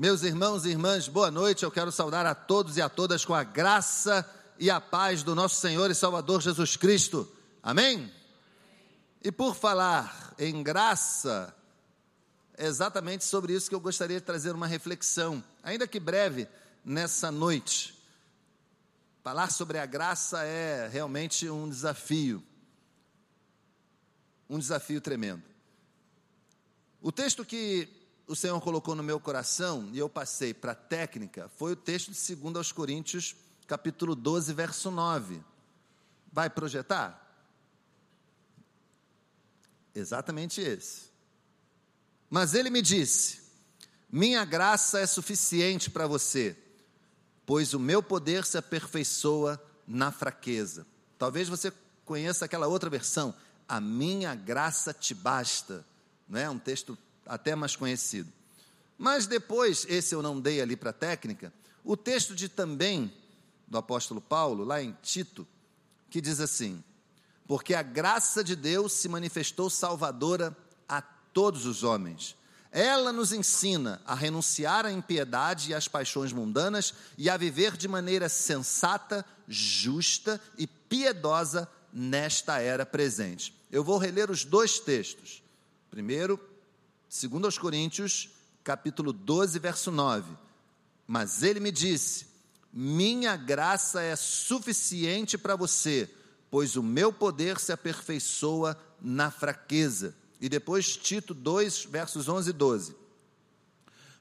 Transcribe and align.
Meus 0.00 0.22
irmãos 0.22 0.64
e 0.64 0.68
irmãs, 0.68 1.08
boa 1.08 1.28
noite. 1.28 1.64
Eu 1.64 1.72
quero 1.72 1.90
saudar 1.90 2.24
a 2.24 2.32
todos 2.32 2.76
e 2.76 2.80
a 2.80 2.88
todas 2.88 3.24
com 3.24 3.34
a 3.34 3.42
graça 3.42 4.24
e 4.56 4.70
a 4.70 4.80
paz 4.80 5.24
do 5.24 5.34
nosso 5.34 5.56
Senhor 5.56 5.90
e 5.90 5.94
Salvador 5.94 6.40
Jesus 6.40 6.76
Cristo. 6.76 7.28
Amém? 7.60 8.08
E 9.24 9.32
por 9.32 9.56
falar 9.56 10.36
em 10.38 10.62
graça, 10.62 11.52
é 12.56 12.66
exatamente 12.66 13.24
sobre 13.24 13.52
isso 13.52 13.68
que 13.68 13.74
eu 13.74 13.80
gostaria 13.80 14.20
de 14.20 14.24
trazer 14.24 14.52
uma 14.52 14.68
reflexão, 14.68 15.42
ainda 15.64 15.84
que 15.84 15.98
breve, 15.98 16.46
nessa 16.84 17.32
noite. 17.32 18.00
Falar 19.24 19.50
sobre 19.50 19.78
a 19.78 19.84
graça 19.84 20.44
é 20.44 20.86
realmente 20.86 21.50
um 21.50 21.68
desafio, 21.68 22.40
um 24.48 24.60
desafio 24.60 25.00
tremendo. 25.00 25.42
O 27.02 27.10
texto 27.10 27.44
que 27.44 27.97
o 28.28 28.36
Senhor 28.36 28.60
colocou 28.60 28.94
no 28.94 29.02
meu 29.02 29.18
coração 29.18 29.88
e 29.90 29.98
eu 29.98 30.08
passei 30.08 30.52
para 30.52 30.72
a 30.72 30.74
técnica 30.74 31.50
foi 31.56 31.72
o 31.72 31.76
texto 31.76 32.12
de 32.12 32.36
2 32.36 32.56
aos 32.56 32.70
Coríntios, 32.70 33.34
capítulo 33.66 34.14
12, 34.14 34.52
verso 34.52 34.90
9. 34.90 35.42
Vai 36.30 36.50
projetar? 36.50 37.24
Exatamente 39.94 40.60
esse. 40.60 41.08
Mas 42.28 42.54
ele 42.54 42.68
me 42.68 42.82
disse: 42.82 43.40
Minha 44.12 44.44
graça 44.44 45.00
é 45.00 45.06
suficiente 45.06 45.90
para 45.90 46.06
você, 46.06 46.54
pois 47.46 47.72
o 47.72 47.80
meu 47.80 48.02
poder 48.02 48.44
se 48.44 48.58
aperfeiçoa 48.58 49.60
na 49.86 50.12
fraqueza. 50.12 50.86
Talvez 51.16 51.48
você 51.48 51.72
conheça 52.04 52.44
aquela 52.44 52.66
outra 52.66 52.90
versão, 52.90 53.34
a 53.66 53.80
minha 53.80 54.34
graça 54.34 54.92
te 54.92 55.14
basta, 55.14 55.84
não 56.28 56.38
é? 56.38 56.48
Um 56.50 56.58
texto 56.58 56.96
até 57.28 57.54
mais 57.54 57.76
conhecido. 57.76 58.32
Mas 58.96 59.26
depois, 59.26 59.86
esse 59.88 60.14
eu 60.14 60.22
não 60.22 60.40
dei 60.40 60.60
ali 60.60 60.74
para 60.74 60.90
a 60.90 60.94
técnica, 60.94 61.52
o 61.84 61.96
texto 61.96 62.34
de 62.34 62.48
também 62.48 63.12
do 63.68 63.78
apóstolo 63.78 64.20
Paulo, 64.20 64.64
lá 64.64 64.82
em 64.82 64.96
Tito, 65.02 65.46
que 66.10 66.20
diz 66.20 66.40
assim: 66.40 66.82
Porque 67.46 67.74
a 67.74 67.82
graça 67.82 68.42
de 68.42 68.56
Deus 68.56 68.92
se 68.94 69.08
manifestou 69.08 69.70
salvadora 69.70 70.56
a 70.88 71.00
todos 71.00 71.66
os 71.66 71.84
homens. 71.84 72.36
Ela 72.70 73.12
nos 73.12 73.32
ensina 73.32 74.00
a 74.04 74.14
renunciar 74.14 74.84
à 74.84 74.92
impiedade 74.92 75.70
e 75.70 75.74
às 75.74 75.88
paixões 75.88 76.32
mundanas 76.32 76.92
e 77.16 77.30
a 77.30 77.36
viver 77.36 77.76
de 77.76 77.88
maneira 77.88 78.28
sensata, 78.28 79.24
justa 79.46 80.40
e 80.58 80.66
piedosa 80.66 81.68
nesta 81.92 82.58
era 82.58 82.84
presente. 82.84 83.54
Eu 83.70 83.82
vou 83.82 83.96
reler 83.96 84.30
os 84.30 84.44
dois 84.44 84.78
textos. 84.78 85.42
Primeiro, 85.90 86.38
2 87.10 87.56
Coríntios, 87.56 88.28
capítulo 88.62 89.14
12, 89.14 89.58
verso 89.58 89.90
9. 89.90 90.30
Mas 91.06 91.42
ele 91.42 91.58
me 91.58 91.72
disse: 91.72 92.26
Minha 92.70 93.34
graça 93.34 94.02
é 94.02 94.14
suficiente 94.14 95.38
para 95.38 95.56
você, 95.56 96.08
pois 96.50 96.76
o 96.76 96.82
meu 96.82 97.10
poder 97.10 97.58
se 97.58 97.72
aperfeiçoa 97.72 98.78
na 99.00 99.30
fraqueza. 99.30 100.14
E 100.38 100.50
depois 100.50 100.98
Tito 100.98 101.32
2, 101.32 101.86
versos 101.86 102.28
11 102.28 102.50
e 102.50 102.52
12. 102.52 102.96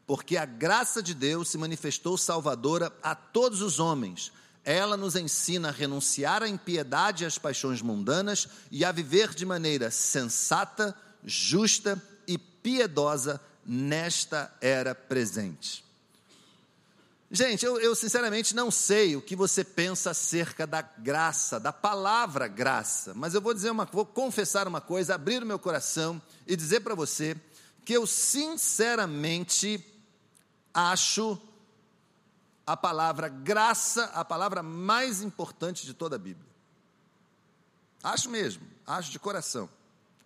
Porque 0.06 0.38
a 0.38 0.46
graça 0.46 1.04
de 1.04 1.14
Deus 1.14 1.50
se 1.50 1.58
manifestou 1.58 2.18
salvadora 2.18 2.92
a 3.04 3.14
todos 3.14 3.62
os 3.62 3.80
homens. 3.80 4.32
Ela 4.64 4.96
nos 4.96 5.18
ensina 5.18 5.70
a 5.70 5.74
renunciar 5.74 6.42
à 6.42 6.48
impiedade 6.48 7.26
e 7.26 7.28
às 7.28 7.38
paixões 7.38 7.82
mundanas 7.82 8.48
e 8.72 8.86
a 8.86 8.94
viver 8.94 9.36
de 9.36 9.46
maneira 9.46 9.92
sensata, 9.92 10.96
justa 11.26 12.02
piedosa 12.68 13.40
nesta 13.66 14.54
era 14.60 14.94
presente. 14.94 15.86
Gente, 17.32 17.66
eu, 17.66 17.80
eu, 17.80 17.96
sinceramente 17.96 18.54
não 18.54 18.70
sei 18.70 19.16
o 19.16 19.22
que 19.22 19.38
você 19.38 19.64
pensa 19.64 20.12
acerca 20.12 20.68
da 20.68 20.82
graça, 20.82 21.62
da 21.62 21.72
palavra 21.72 22.46
graça, 22.46 23.14
mas 23.14 23.34
eu 23.34 23.40
vou 23.40 23.54
dizer 23.54 23.72
uma, 23.72 23.86
vou 23.86 24.06
confessar 24.06 24.68
uma 24.68 24.82
coisa, 24.82 25.16
abrir 25.16 25.42
o 25.44 25.46
meu 25.46 25.58
coração 25.58 26.22
e 26.46 26.58
dizer 26.58 26.82
para 26.82 26.94
você 26.94 27.38
que 27.86 27.94
eu 27.94 28.06
sinceramente 28.06 29.82
acho 30.74 31.40
a 32.66 32.76
palavra 32.76 33.30
graça 33.30 34.12
a 34.14 34.26
palavra 34.26 34.62
mais 34.62 35.22
importante 35.22 35.86
de 35.86 35.94
toda 35.94 36.18
a 36.18 36.20
Bíblia. 36.20 36.52
Acho 38.04 38.30
mesmo, 38.30 38.68
acho 38.86 39.10
de 39.10 39.20
coração 39.20 39.70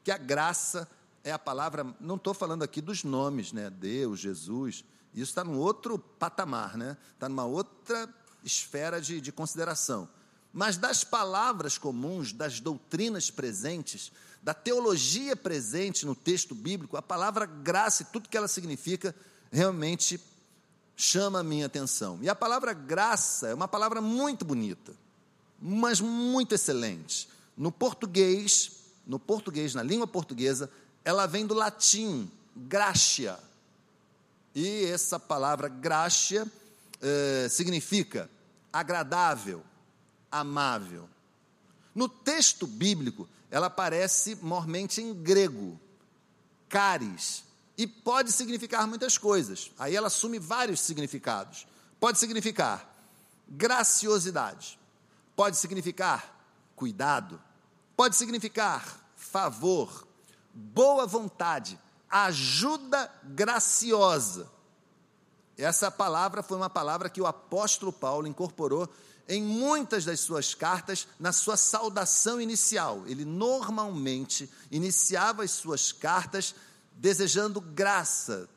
que 0.03 0.09
a 0.09 0.18
graça 0.18 0.88
é 0.88 1.00
a 1.30 1.38
palavra, 1.38 1.86
não 2.00 2.16
estou 2.16 2.34
falando 2.34 2.64
aqui 2.64 2.82
dos 2.82 3.04
nomes, 3.04 3.52
né? 3.52 3.70
Deus, 3.70 4.20
Jesus, 4.20 4.84
isso 5.14 5.30
está 5.30 5.44
num 5.44 5.58
outro 5.58 6.00
patamar, 6.00 6.78
né? 6.78 6.98
Está 7.14 7.30
numa 7.30 7.46
outra 7.46 8.09
esfera 8.44 9.00
de, 9.00 9.22
de 9.22 9.31
consideração. 9.31 10.10
Mas 10.54 10.78
das 10.78 11.04
palavras 11.04 11.78
comuns, 11.78 12.34
das 12.34 12.60
doutrinas 12.60 13.30
presentes, 13.30 14.12
da 14.42 14.54
teologia 14.54 15.36
presente 15.36 16.06
no 16.06 16.16
texto 16.16 16.56
bíblico, 16.56 16.98
a 16.98 17.02
palavra 17.02 17.46
graça 17.46 18.02
e 18.02 18.06
tudo 18.06 18.28
que 18.28 18.36
ela 18.36 18.48
significa 18.48 19.16
realmente 19.52 20.20
chama 20.96 21.40
a 21.40 21.44
minha 21.44 21.66
atenção. 21.66 22.20
E 22.22 22.30
a 22.30 22.36
palavra 22.36 22.74
graça 22.74 23.48
é 23.48 23.54
uma 23.54 23.68
palavra 23.68 24.02
muito 24.02 24.44
bonita, 24.44 24.94
mas 25.60 26.02
muito 26.02 26.56
excelente. 26.56 27.30
No 27.56 27.72
português, 27.72 28.72
no 29.06 29.20
português, 29.20 29.76
na 29.76 29.84
língua 29.84 30.08
portuguesa, 30.08 30.70
ela 31.03 31.25
vem 31.25 31.45
do 31.45 31.53
latim, 31.53 32.29
gracia. 32.56 33.38
E 34.53 34.85
essa 34.85 35.19
palavra 35.19 35.67
gracia 35.67 36.45
eh, 37.01 37.47
significa 37.50 38.29
agradável, 38.72 39.63
amável. 40.31 41.09
No 41.94 42.07
texto 42.07 42.67
bíblico, 42.67 43.28
ela 43.50 43.67
aparece 43.67 44.35
mormente 44.41 45.01
em 45.01 45.13
grego, 45.13 45.79
caris, 46.69 47.44
e 47.78 47.88
pode 47.88 48.31
significar 48.31 48.88
muitas 48.88 49.18
coisas. 49.18 49.72
Aí 49.79 49.95
ela 49.95 50.07
assume 50.07 50.39
vários 50.39 50.79
significados. 50.81 51.68
Pode 52.00 52.18
significar 52.18 52.88
graciosidade, 53.47 54.79
pode 55.35 55.57
significar 55.57 56.39
cuidado, 56.75 57.41
pode 57.97 58.16
significar 58.16 59.00
favor, 59.16 60.07
boa 60.53 61.06
vontade, 61.06 61.79
ajuda 62.09 63.12
graciosa. 63.23 64.50
Essa 65.57 65.91
palavra 65.91 66.41
foi 66.41 66.57
uma 66.57 66.69
palavra 66.69 67.09
que 67.09 67.22
o 67.22 67.28
apóstolo 67.28 67.94
Paulo 67.94 68.28
incorporou 68.28 68.89
em 69.28 69.41
muitas 69.41 70.03
das 70.03 70.19
suas 70.19 70.53
cartas 70.53 71.07
na 71.19 71.31
sua 71.31 71.56
saudação 71.56 72.41
inicial. 72.41 73.03
Ele 73.06 73.23
normalmente 73.23 74.50
iniciava 74.69 75.44
as 75.44 75.51
suas 75.51 75.91
cartas 75.91 76.56
desejando 76.94 77.62
graça, 77.62 78.50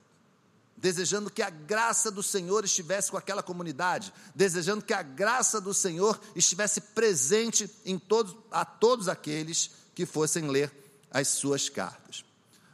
desejando 0.77 1.31
que 1.31 1.43
a 1.43 1.51
graça 1.51 2.11
do 2.11 2.23
Senhor 2.23 2.65
estivesse 2.65 3.11
com 3.11 3.17
aquela 3.17 3.43
comunidade, 3.43 4.13
desejando 4.35 4.85
que 4.85 4.93
a 4.93 5.03
graça 5.03 5.61
do 5.61 5.73
Senhor 5.73 6.21
estivesse 6.35 6.81
presente 6.81 7.71
em 7.85 7.99
todos, 7.99 8.37
a 8.51 8.65
todos 8.65 9.09
aqueles 9.09 9.71
que 9.95 10.05
fossem 10.05 10.49
ler 10.49 10.84
as 11.15 11.29
suas 11.29 11.69
cartas. 11.69 12.25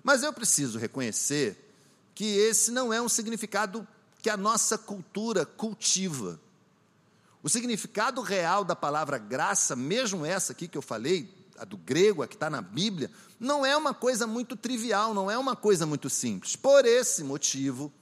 Mas 0.03 0.23
eu 0.23 0.33
preciso 0.33 0.79
reconhecer 0.79 1.73
que 2.15 2.25
esse 2.25 2.71
não 2.71 2.91
é 2.91 3.01
um 3.01 3.09
significado 3.09 3.87
que 4.23 4.31
a 4.31 4.37
nossa 4.37 4.79
cultura 4.79 5.45
cultiva. 5.45 6.41
O 7.43 7.49
significado 7.49 8.23
real 8.23 8.65
da 8.65 8.75
palavra 8.75 9.19
graça, 9.19 9.77
mesmo 9.77 10.25
essa 10.25 10.53
aqui 10.53 10.67
que 10.67 10.77
eu 10.77 10.83
falei, 10.83 11.33
a 11.59 11.67
do 11.67 11.77
grego, 11.77 12.23
a 12.23 12.27
que 12.27 12.35
está 12.35 12.49
na 12.49 12.63
Bíblia, 12.63 13.11
não 13.39 13.65
é 13.65 13.77
uma 13.77 13.93
coisa 13.93 14.27
muito 14.27 14.57
trivial, 14.57 15.13
não 15.13 15.31
é 15.31 15.37
uma 15.37 15.55
coisa 15.55 15.85
muito 15.85 16.09
simples. 16.09 16.57
Por 16.57 16.87
esse 16.87 17.23
motivo, 17.23 17.93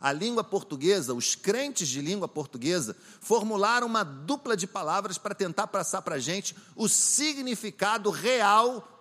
a 0.00 0.12
língua 0.12 0.42
portuguesa, 0.42 1.14
os 1.14 1.36
crentes 1.36 1.88
de 1.88 2.00
língua 2.00 2.26
portuguesa, 2.26 2.96
formularam 3.20 3.86
uma 3.86 4.02
dupla 4.02 4.56
de 4.56 4.66
palavras 4.66 5.16
para 5.16 5.34
tentar 5.34 5.68
passar 5.68 6.02
para 6.02 6.16
a 6.16 6.20
gente 6.20 6.56
o 6.74 6.88
significado 6.88 8.10
real 8.10 8.97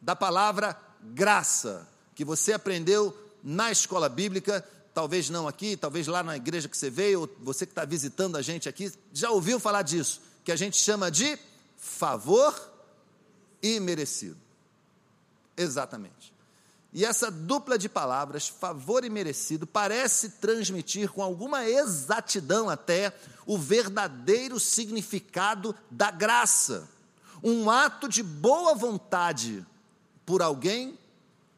da 0.00 0.14
palavra 0.16 0.78
graça, 1.00 1.88
que 2.14 2.24
você 2.24 2.52
aprendeu 2.52 3.16
na 3.42 3.70
escola 3.70 4.08
bíblica, 4.08 4.66
talvez 4.92 5.30
não 5.30 5.46
aqui, 5.46 5.76
talvez 5.76 6.06
lá 6.06 6.22
na 6.22 6.36
igreja 6.36 6.68
que 6.68 6.76
você 6.76 6.90
veio, 6.90 7.20
ou 7.20 7.30
você 7.40 7.64
que 7.64 7.72
está 7.72 7.84
visitando 7.84 8.36
a 8.36 8.42
gente 8.42 8.68
aqui, 8.68 8.92
já 9.12 9.30
ouviu 9.30 9.60
falar 9.60 9.82
disso, 9.82 10.20
que 10.44 10.52
a 10.52 10.56
gente 10.56 10.76
chama 10.76 11.10
de 11.10 11.38
favor 11.76 12.54
imerecido. 13.62 14.36
Exatamente. 15.56 16.32
E 16.92 17.04
essa 17.04 17.30
dupla 17.30 17.78
de 17.78 17.88
palavras, 17.88 18.48
favor 18.48 19.04
e 19.04 19.10
merecido, 19.10 19.66
parece 19.66 20.30
transmitir 20.30 21.10
com 21.10 21.22
alguma 21.22 21.68
exatidão 21.68 22.70
até 22.70 23.12
o 23.46 23.58
verdadeiro 23.58 24.58
significado 24.58 25.74
da 25.90 26.10
graça. 26.10 26.88
Um 27.42 27.70
ato 27.70 28.08
de 28.08 28.22
boa 28.22 28.74
vontade 28.74 29.64
por 30.28 30.42
alguém 30.42 30.98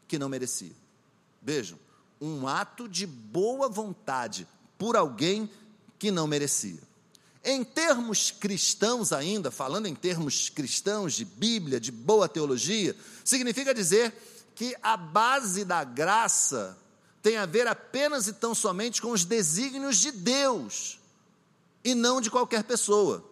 que 0.07 0.17
não 0.17 0.29
merecia. 0.29 0.71
Vejam, 1.41 1.77
um 2.21 2.47
ato 2.47 2.87
de 2.87 3.05
boa 3.05 3.67
vontade 3.67 4.47
por 4.77 4.95
alguém 4.95 5.51
que 5.99 6.09
não 6.09 6.25
merecia. 6.25 6.79
Em 7.43 7.65
termos 7.65 8.31
cristãos, 8.31 9.11
ainda, 9.11 9.51
falando 9.51 9.87
em 9.87 9.93
termos 9.93 10.47
cristãos, 10.47 11.15
de 11.15 11.25
Bíblia, 11.25 11.81
de 11.81 11.91
boa 11.91 12.29
teologia, 12.29 12.95
significa 13.25 13.73
dizer 13.73 14.13
que 14.55 14.73
a 14.81 14.95
base 14.95 15.65
da 15.65 15.83
graça 15.83 16.77
tem 17.21 17.35
a 17.35 17.45
ver 17.45 17.67
apenas 17.67 18.29
e 18.29 18.31
tão 18.31 18.55
somente 18.55 19.01
com 19.01 19.11
os 19.11 19.25
desígnios 19.25 19.97
de 19.97 20.13
Deus 20.13 20.97
e 21.83 21.93
não 21.93 22.21
de 22.21 22.31
qualquer 22.31 22.63
pessoa. 22.63 23.30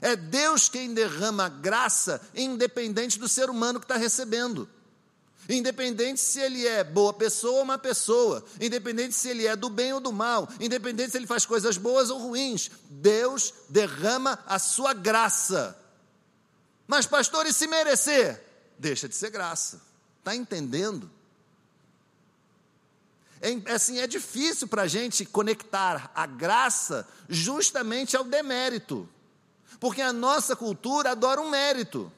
É 0.00 0.14
Deus 0.14 0.68
quem 0.68 0.94
derrama 0.94 1.48
graça, 1.48 2.20
independente 2.34 3.18
do 3.18 3.28
ser 3.28 3.50
humano 3.50 3.80
que 3.80 3.84
está 3.84 3.96
recebendo. 3.96 4.68
Independente 5.48 6.20
se 6.20 6.40
ele 6.40 6.66
é 6.66 6.84
boa 6.84 7.12
pessoa 7.12 7.60
ou 7.60 7.64
má 7.64 7.78
pessoa, 7.78 8.44
independente 8.60 9.14
se 9.14 9.30
ele 9.30 9.46
é 9.46 9.56
do 9.56 9.70
bem 9.70 9.94
ou 9.94 10.00
do 10.00 10.12
mal, 10.12 10.46
independente 10.60 11.12
se 11.12 11.16
ele 11.16 11.26
faz 11.26 11.46
coisas 11.46 11.78
boas 11.78 12.10
ou 12.10 12.18
ruins, 12.18 12.70
Deus 12.90 13.54
derrama 13.68 14.38
a 14.46 14.58
sua 14.58 14.92
graça. 14.92 15.76
Mas, 16.86 17.06
pastor, 17.06 17.46
e 17.46 17.52
se 17.52 17.66
merecer? 17.66 18.42
Deixa 18.78 19.08
de 19.08 19.14
ser 19.14 19.30
graça. 19.30 19.80
Está 20.18 20.36
entendendo? 20.36 21.10
É, 23.40 23.72
assim, 23.72 23.98
é 23.98 24.06
difícil 24.06 24.68
para 24.68 24.82
a 24.82 24.86
gente 24.86 25.24
conectar 25.24 26.10
a 26.14 26.26
graça 26.26 27.08
justamente 27.28 28.16
ao 28.16 28.24
demérito, 28.24 29.08
porque 29.80 30.02
a 30.02 30.12
nossa 30.12 30.56
cultura 30.56 31.12
adora 31.12 31.40
um 31.40 31.50
mérito. 31.50 32.10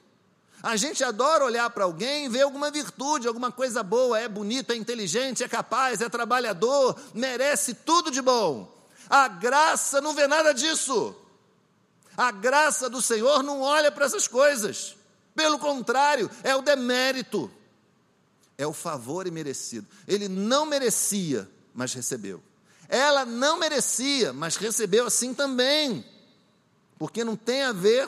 A 0.62 0.76
gente 0.76 1.02
adora 1.02 1.44
olhar 1.44 1.70
para 1.70 1.85
alguém 1.85 2.26
e 2.26 2.29
ver 2.29 2.43
alguma 2.43 2.70
virtude, 2.70 3.26
alguma 3.26 3.50
coisa 3.50 3.82
boa, 3.82 4.19
é 4.19 4.29
bonito, 4.29 4.73
é 4.73 4.76
inteligente, 4.76 5.43
é 5.43 5.49
capaz, 5.49 6.00
é 6.00 6.08
trabalhador, 6.08 7.00
merece 7.14 7.73
tudo 7.73 8.11
de 8.11 8.20
bom. 8.20 8.70
A 9.08 9.26
graça 9.26 10.00
não 10.00 10.14
vê 10.14 10.26
nada 10.26 10.52
disso. 10.52 11.17
A 12.17 12.31
graça 12.31 12.91
do 12.91 13.00
Senhor 13.00 13.43
não 13.43 13.62
olha 13.62 13.91
para 13.91 14.05
essas 14.05 14.29
coisas. 14.29 14.97
Pelo 15.35 15.58
contrário, 15.58 16.31
é 16.43 16.55
o 16.55 16.61
demérito. 16.61 17.50
É 18.58 18.67
o 18.67 18.75
favor 18.75 19.26
imerecido. 19.26 19.87
Ele 20.06 20.29
não 20.29 20.67
merecia, 20.67 21.49
mas 21.75 21.94
recebeu. 21.94 22.43
Ela 22.88 23.25
não 23.25 23.56
merecia, 23.56 24.35
mas 24.35 24.56
recebeu 24.56 25.06
assim 25.06 25.32
também. 25.32 26.05
Porque 27.00 27.25
não 27.25 27.35
tem 27.35 27.62
a 27.62 27.73
ver 27.73 28.06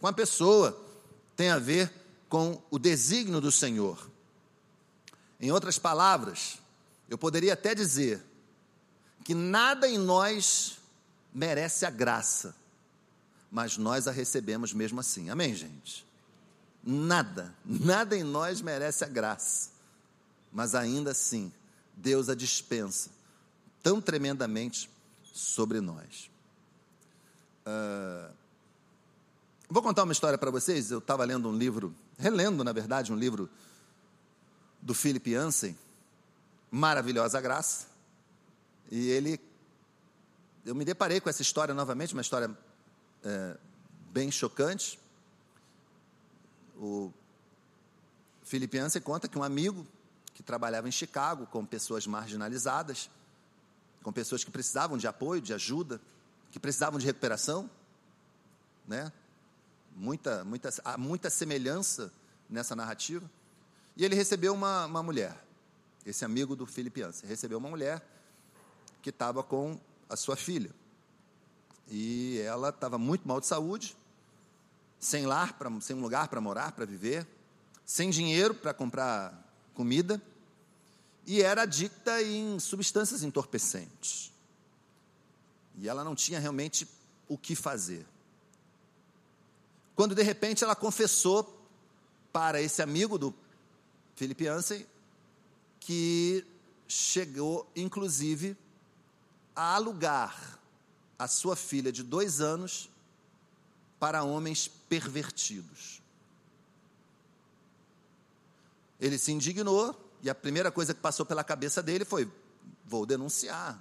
com 0.00 0.06
a 0.06 0.12
pessoa 0.12 0.88
tem 1.36 1.50
a 1.50 1.58
ver 1.58 1.92
com 2.28 2.62
o 2.70 2.78
desígnio 2.78 3.40
do 3.40 3.50
Senhor. 3.50 4.10
Em 5.38 5.50
outras 5.50 5.78
palavras, 5.78 6.58
eu 7.08 7.16
poderia 7.16 7.54
até 7.54 7.74
dizer 7.74 8.22
que 9.24 9.34
nada 9.34 9.88
em 9.88 9.96
nós 9.96 10.78
merece 11.32 11.84
a 11.86 11.90
graça, 11.90 12.54
mas 13.50 13.78
nós 13.78 14.06
a 14.06 14.10
recebemos 14.10 14.74
mesmo 14.74 15.00
assim. 15.00 15.30
Amém, 15.30 15.54
gente? 15.54 16.06
Nada, 16.84 17.54
nada 17.64 18.14
em 18.14 18.22
nós 18.22 18.60
merece 18.60 19.02
a 19.04 19.08
graça, 19.08 19.70
mas 20.52 20.74
ainda 20.74 21.10
assim, 21.10 21.52
Deus 21.94 22.28
a 22.28 22.34
dispensa 22.34 23.10
tão 23.82 24.00
tremendamente 24.00 24.90
sobre 25.22 25.80
nós. 25.80 26.29
Uh, 27.70 28.40
Vou 29.72 29.84
contar 29.84 30.02
uma 30.02 30.12
história 30.12 30.36
para 30.36 30.50
vocês. 30.50 30.90
Eu 30.90 30.98
estava 30.98 31.24
lendo 31.24 31.48
um 31.48 31.56
livro, 31.56 31.94
relendo, 32.18 32.64
na 32.64 32.72
verdade, 32.72 33.12
um 33.12 33.16
livro 33.16 33.48
do 34.82 34.92
Philip 34.92 35.30
Yancey, 35.30 35.78
Maravilhosa 36.72 37.40
Graça. 37.40 37.86
E 38.90 39.10
ele. 39.10 39.40
Eu 40.66 40.74
me 40.74 40.84
deparei 40.84 41.20
com 41.20 41.30
essa 41.30 41.40
história 41.40 41.72
novamente, 41.72 42.14
uma 42.14 42.20
história 42.20 42.50
é, 43.22 43.56
bem 44.10 44.28
chocante. 44.32 44.98
O 46.76 47.12
Philip 48.42 48.76
Yancey 48.76 49.00
conta 49.00 49.28
que 49.28 49.38
um 49.38 49.44
amigo 49.44 49.86
que 50.34 50.42
trabalhava 50.42 50.88
em 50.88 50.92
Chicago 50.92 51.46
com 51.46 51.64
pessoas 51.64 52.08
marginalizadas, 52.08 53.08
com 54.02 54.12
pessoas 54.12 54.42
que 54.42 54.50
precisavam 54.50 54.98
de 54.98 55.06
apoio, 55.06 55.40
de 55.40 55.54
ajuda, 55.54 56.00
que 56.50 56.58
precisavam 56.58 56.98
de 56.98 57.06
recuperação, 57.06 57.70
né? 58.86 59.12
muita, 59.94 60.44
muita, 60.44 60.70
há 60.84 60.96
muita 60.96 61.30
semelhança 61.30 62.12
nessa 62.48 62.74
narrativa. 62.74 63.30
E 63.96 64.04
ele 64.04 64.14
recebeu 64.14 64.54
uma, 64.54 64.86
uma 64.86 65.02
mulher, 65.02 65.36
esse 66.06 66.24
amigo 66.24 66.56
do 66.56 66.64
Filipiança, 66.66 67.26
recebeu 67.26 67.58
uma 67.58 67.68
mulher 67.68 68.02
que 69.02 69.10
estava 69.10 69.42
com 69.42 69.78
a 70.08 70.16
sua 70.16 70.36
filha. 70.36 70.70
E 71.88 72.40
ela 72.40 72.70
estava 72.70 72.98
muito 72.98 73.26
mal 73.26 73.40
de 73.40 73.46
saúde, 73.46 73.96
sem 74.98 75.26
lar, 75.26 75.54
pra, 75.54 75.70
sem 75.80 75.96
um 75.96 76.00
lugar 76.00 76.28
para 76.28 76.40
morar, 76.40 76.72
para 76.72 76.84
viver, 76.84 77.26
sem 77.84 78.10
dinheiro 78.10 78.54
para 78.54 78.72
comprar 78.72 79.46
comida, 79.74 80.20
e 81.26 81.42
era 81.42 81.62
adicta 81.62 82.22
em 82.22 82.58
substâncias 82.58 83.22
entorpecentes. 83.22 84.32
E 85.80 85.88
ela 85.88 86.04
não 86.04 86.14
tinha 86.14 86.38
realmente 86.38 86.86
o 87.28 87.36
que 87.36 87.56
fazer 87.56 88.06
quando 90.00 90.14
de 90.14 90.22
repente 90.22 90.64
ela 90.64 90.74
confessou 90.74 91.62
para 92.32 92.58
esse 92.58 92.80
amigo 92.80 93.18
do 93.18 93.34
Philip 94.16 94.44
Yancey 94.44 94.86
que 95.78 96.42
chegou, 96.88 97.70
inclusive, 97.76 98.56
a 99.54 99.74
alugar 99.74 100.58
a 101.18 101.28
sua 101.28 101.54
filha 101.54 101.92
de 101.92 102.02
dois 102.02 102.40
anos 102.40 102.88
para 103.98 104.24
homens 104.24 104.68
pervertidos. 104.88 106.00
Ele 108.98 109.18
se 109.18 109.32
indignou 109.32 109.94
e 110.22 110.30
a 110.30 110.34
primeira 110.34 110.72
coisa 110.72 110.94
que 110.94 111.00
passou 111.02 111.26
pela 111.26 111.44
cabeça 111.44 111.82
dele 111.82 112.06
foi: 112.06 112.26
vou 112.86 113.04
denunciar. 113.04 113.78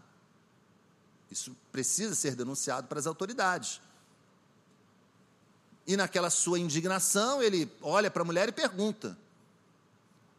Isso 1.31 1.55
precisa 1.71 2.15
ser 2.15 2.35
denunciado 2.35 2.87
para 2.87 2.99
as 2.99 3.05
autoridades. 3.05 3.79
E 5.85 5.95
naquela 5.97 6.29
sua 6.29 6.59
indignação, 6.59 7.41
ele 7.41 7.71
olha 7.81 8.11
para 8.11 8.21
a 8.21 8.25
mulher 8.25 8.49
e 8.49 8.51
pergunta: 8.51 9.17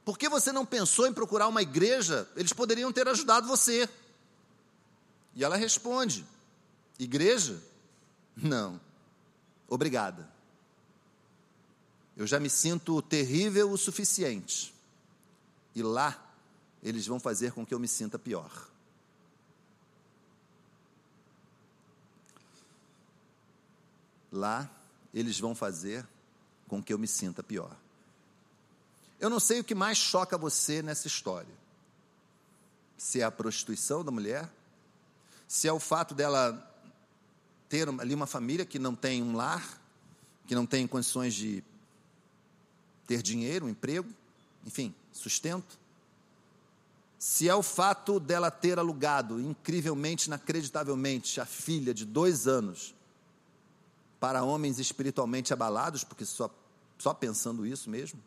Por 0.04 0.18
que 0.18 0.28
você 0.28 0.52
não 0.52 0.66
pensou 0.66 1.06
em 1.06 1.12
procurar 1.12 1.48
uma 1.48 1.62
igreja? 1.62 2.28
Eles 2.36 2.52
poderiam 2.52 2.92
ter 2.92 3.08
ajudado 3.08 3.46
você. 3.46 3.88
E 5.34 5.44
ela 5.44 5.56
responde: 5.56 6.26
Igreja? 6.98 7.60
Não. 8.36 8.80
Obrigada. 9.68 10.28
Eu 12.16 12.26
já 12.26 12.38
me 12.38 12.50
sinto 12.50 13.00
terrível 13.00 13.70
o 13.70 13.78
suficiente. 13.78 14.74
E 15.74 15.82
lá, 15.82 16.22
eles 16.82 17.06
vão 17.06 17.20
fazer 17.20 17.52
com 17.52 17.64
que 17.64 17.72
eu 17.72 17.78
me 17.78 17.88
sinta 17.88 18.18
pior. 18.18 18.69
Lá, 24.32 24.70
eles 25.12 25.38
vão 25.38 25.54
fazer 25.54 26.06
com 26.68 26.82
que 26.82 26.92
eu 26.92 26.98
me 26.98 27.08
sinta 27.08 27.42
pior. 27.42 27.76
Eu 29.18 29.28
não 29.28 29.40
sei 29.40 29.60
o 29.60 29.64
que 29.64 29.74
mais 29.74 29.98
choca 29.98 30.38
você 30.38 30.82
nessa 30.82 31.06
história. 31.06 31.52
Se 32.96 33.20
é 33.20 33.24
a 33.24 33.30
prostituição 33.30 34.04
da 34.04 34.10
mulher, 34.10 34.48
se 35.48 35.66
é 35.66 35.72
o 35.72 35.80
fato 35.80 36.14
dela 36.14 36.66
ter 37.68 37.88
ali 37.88 38.14
uma 38.14 38.26
família 38.26 38.64
que 38.64 38.78
não 38.78 38.94
tem 38.94 39.22
um 39.22 39.34
lar, 39.34 39.80
que 40.46 40.54
não 40.54 40.64
tem 40.64 40.86
condições 40.86 41.34
de 41.34 41.62
ter 43.06 43.22
dinheiro, 43.22 43.66
um 43.66 43.68
emprego, 43.68 44.08
enfim, 44.64 44.94
sustento. 45.12 45.78
Se 47.18 47.48
é 47.48 47.54
o 47.54 47.62
fato 47.62 48.18
dela 48.18 48.50
ter 48.50 48.78
alugado 48.78 49.40
incrivelmente, 49.40 50.28
inacreditavelmente, 50.28 51.40
a 51.40 51.44
filha 51.44 51.92
de 51.92 52.04
dois 52.04 52.46
anos 52.46 52.94
para 54.20 54.44
homens 54.44 54.78
espiritualmente 54.78 55.52
abalados, 55.52 56.04
porque 56.04 56.26
só, 56.26 56.50
só 56.98 57.14
pensando 57.14 57.66
isso 57.66 57.88
mesmo? 57.88 58.22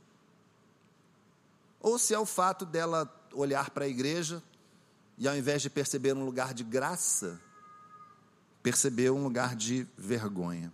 Ou 1.79 1.99
se 1.99 2.13
é 2.13 2.19
o 2.19 2.25
fato 2.25 2.65
dela 2.65 3.07
olhar 3.31 3.69
para 3.69 3.85
a 3.85 3.87
igreja 3.87 4.41
e, 5.17 5.27
ao 5.27 5.37
invés 5.37 5.61
de 5.61 5.69
perceber 5.69 6.13
um 6.15 6.25
lugar 6.25 6.53
de 6.53 6.63
graça, 6.63 7.39
perceber 8.63 9.11
um 9.11 9.23
lugar 9.23 9.55
de 9.55 9.85
vergonha. 9.95 10.73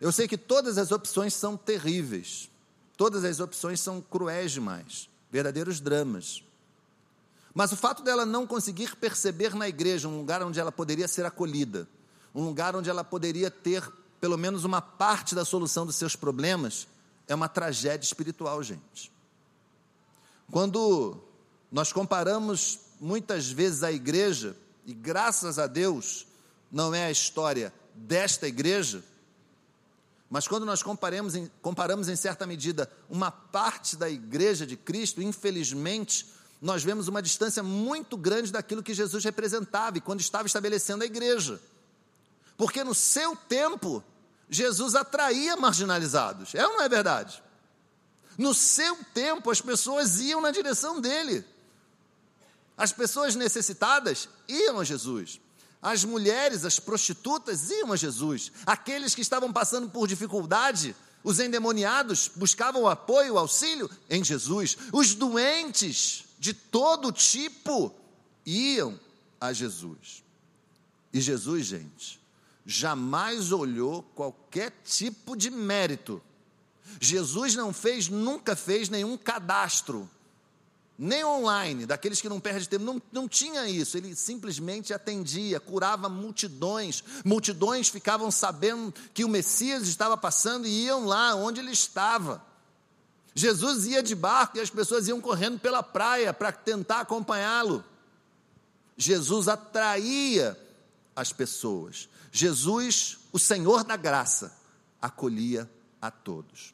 Eu 0.00 0.12
sei 0.12 0.28
que 0.28 0.38
todas 0.38 0.78
as 0.78 0.92
opções 0.92 1.34
são 1.34 1.56
terríveis, 1.56 2.48
todas 2.96 3.24
as 3.24 3.40
opções 3.40 3.80
são 3.80 4.00
cruéis 4.00 4.52
demais, 4.52 5.08
verdadeiros 5.30 5.80
dramas. 5.80 6.44
Mas 7.52 7.72
o 7.72 7.76
fato 7.76 8.04
dela 8.04 8.24
não 8.24 8.46
conseguir 8.46 8.94
perceber 8.94 9.56
na 9.56 9.68
igreja 9.68 10.06
um 10.06 10.18
lugar 10.18 10.42
onde 10.42 10.60
ela 10.60 10.70
poderia 10.70 11.08
ser 11.08 11.24
acolhida, 11.26 11.88
um 12.38 12.44
lugar 12.44 12.76
onde 12.76 12.88
ela 12.88 13.02
poderia 13.02 13.50
ter 13.50 13.82
pelo 14.20 14.38
menos 14.38 14.64
uma 14.64 14.80
parte 14.80 15.34
da 15.34 15.44
solução 15.44 15.84
dos 15.84 15.96
seus 15.96 16.14
problemas, 16.14 16.86
é 17.26 17.34
uma 17.34 17.48
tragédia 17.48 18.06
espiritual, 18.06 18.62
gente. 18.62 19.12
Quando 20.50 21.20
Nós 21.70 21.92
comparamos 21.92 22.80
muitas 22.98 23.50
vezes 23.50 23.82
a 23.82 23.92
igreja, 23.92 24.56
e 24.86 24.94
graças 24.94 25.58
a 25.58 25.66
Deus 25.66 26.26
não 26.72 26.94
é 26.94 27.04
a 27.04 27.10
história 27.10 27.74
desta 27.94 28.48
igreja, 28.48 29.04
mas 30.30 30.48
quando 30.48 30.64
nós 30.64 30.82
comparamos 30.82 31.34
em, 31.34 31.50
comparamos 31.60 32.08
em 32.08 32.16
certa 32.16 32.46
medida 32.46 32.90
uma 33.10 33.30
parte 33.30 33.96
da 33.96 34.08
igreja 34.08 34.66
de 34.66 34.76
Cristo, 34.76 35.20
infelizmente, 35.20 36.26
nós 36.60 36.82
vemos 36.82 37.08
uma 37.08 37.20
distância 37.20 37.62
muito 37.62 38.16
grande 38.16 38.50
daquilo 38.50 38.82
que 38.82 38.94
Jesus 38.94 39.24
representava 39.24 39.98
e 39.98 40.00
quando 40.00 40.20
estava 40.20 40.46
estabelecendo 40.46 41.02
a 41.02 41.06
igreja. 41.06 41.60
Porque 42.58 42.82
no 42.82 42.94
seu 42.94 43.36
tempo, 43.36 44.04
Jesus 44.50 44.96
atraía 44.96 45.56
marginalizados, 45.56 46.54
é 46.56 46.66
ou 46.66 46.74
não 46.74 46.82
é 46.82 46.88
verdade? 46.88 47.40
No 48.36 48.52
seu 48.52 48.96
tempo, 49.14 49.50
as 49.50 49.60
pessoas 49.60 50.20
iam 50.20 50.40
na 50.40 50.50
direção 50.50 51.00
dele. 51.00 51.44
As 52.76 52.92
pessoas 52.92 53.36
necessitadas 53.36 54.28
iam 54.48 54.80
a 54.80 54.84
Jesus. 54.84 55.40
As 55.80 56.04
mulheres, 56.04 56.64
as 56.64 56.80
prostitutas 56.80 57.70
iam 57.70 57.92
a 57.92 57.96
Jesus. 57.96 58.50
Aqueles 58.66 59.14
que 59.14 59.22
estavam 59.22 59.52
passando 59.52 59.88
por 59.88 60.08
dificuldade, 60.08 60.94
os 61.22 61.38
endemoniados 61.38 62.28
buscavam 62.34 62.88
apoio, 62.88 63.38
auxílio 63.38 63.88
em 64.10 64.24
Jesus. 64.24 64.76
Os 64.92 65.14
doentes 65.14 66.24
de 66.38 66.52
todo 66.52 67.12
tipo 67.12 67.94
iam 68.44 68.98
a 69.40 69.52
Jesus. 69.52 70.24
E 71.12 71.20
Jesus, 71.20 71.66
gente, 71.66 72.18
jamais 72.70 73.50
olhou 73.50 74.02
qualquer 74.14 74.70
tipo 74.84 75.34
de 75.34 75.50
mérito. 75.50 76.22
Jesus 77.00 77.54
não 77.54 77.72
fez, 77.72 78.08
nunca 78.08 78.54
fez 78.54 78.90
nenhum 78.90 79.16
cadastro 79.16 80.08
nem 80.98 81.24
online, 81.24 81.86
daqueles 81.86 82.20
que 82.20 82.28
não 82.28 82.40
perdem 82.40 82.64
tempo, 82.64 82.84
não, 82.84 83.00
não 83.12 83.28
tinha 83.28 83.68
isso, 83.68 83.96
ele 83.96 84.16
simplesmente 84.16 84.92
atendia, 84.92 85.60
curava 85.60 86.08
multidões, 86.08 87.04
multidões 87.24 87.88
ficavam 87.88 88.32
sabendo 88.32 88.92
que 89.14 89.24
o 89.24 89.28
Messias 89.28 89.86
estava 89.86 90.16
passando 90.16 90.66
e 90.66 90.86
iam 90.86 91.06
lá 91.06 91.36
onde 91.36 91.60
ele 91.60 91.70
estava. 91.70 92.44
Jesus 93.32 93.86
ia 93.86 94.02
de 94.02 94.16
barco 94.16 94.58
e 94.58 94.60
as 94.60 94.70
pessoas 94.70 95.06
iam 95.06 95.20
correndo 95.20 95.60
pela 95.60 95.84
praia 95.84 96.34
para 96.34 96.50
tentar 96.50 96.98
acompanhá-lo. 97.02 97.84
Jesus 98.96 99.46
atraía 99.46 100.58
as 101.18 101.32
pessoas. 101.32 102.08
Jesus, 102.30 103.18
o 103.32 103.40
Senhor 103.40 103.82
da 103.82 103.96
graça, 103.96 104.56
acolhia 105.02 105.68
a 106.00 106.12
todos. 106.12 106.72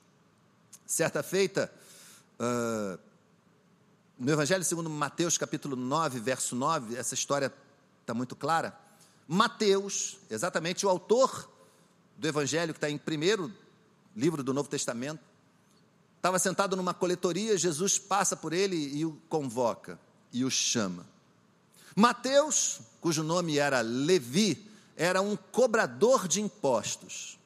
Certa 0.85 1.23
feita, 1.23 1.73
uh, 2.39 2.99
no 4.19 4.31
Evangelho 4.31 4.63
segundo 4.63 4.91
Mateus, 4.91 5.39
capítulo 5.39 5.75
9, 5.75 6.21
verso 6.21 6.55
9, 6.55 6.95
essa 6.95 7.15
história 7.15 7.51
está 8.03 8.13
muito 8.13 8.37
clara. 8.37 8.79
Mateus, 9.27 10.19
exatamente 10.29 10.85
o 10.85 10.91
autor 10.91 11.51
do 12.19 12.29
Evangelho, 12.29 12.75
que 12.75 12.79
está 12.79 12.91
em 12.91 12.99
primeiro 12.99 13.51
livro 14.15 14.43
do 14.43 14.53
Novo 14.53 14.69
Testamento, 14.69 15.25
estava 16.17 16.39
sentado 16.39 16.77
numa 16.77 16.93
coletoria, 16.93 17.57
Jesus 17.57 17.99
passa 17.99 18.37
por 18.37 18.53
ele 18.53 18.77
e 18.77 19.07
o 19.07 19.13
convoca 19.27 19.99
e 20.31 20.45
o 20.45 20.51
chama. 20.51 21.14
Mateus, 21.95 22.81
cujo 23.01 23.23
nome 23.23 23.59
era 23.59 23.81
Levi, 23.81 24.71
era 24.97 25.21
um 25.21 25.37
cobrador 25.37 26.27
de 26.27 26.41
impostos, 26.41 27.39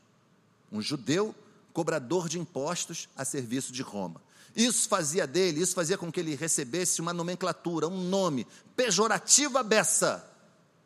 um 0.71 0.81
judeu 0.81 1.35
cobrador 1.73 2.29
de 2.29 2.39
impostos 2.39 3.09
a 3.17 3.25
serviço 3.25 3.73
de 3.73 3.83
Roma. 3.83 4.21
Isso 4.57 4.89
fazia 4.89 5.27
dele, 5.27 5.61
isso 5.61 5.75
fazia 5.75 5.97
com 5.97 6.11
que 6.11 6.19
ele 6.19 6.35
recebesse 6.35 7.01
uma 7.01 7.13
nomenclatura, 7.13 7.87
um 7.87 8.09
nome, 8.09 8.47
pejorativa 8.75 9.63
beça. 9.63 10.29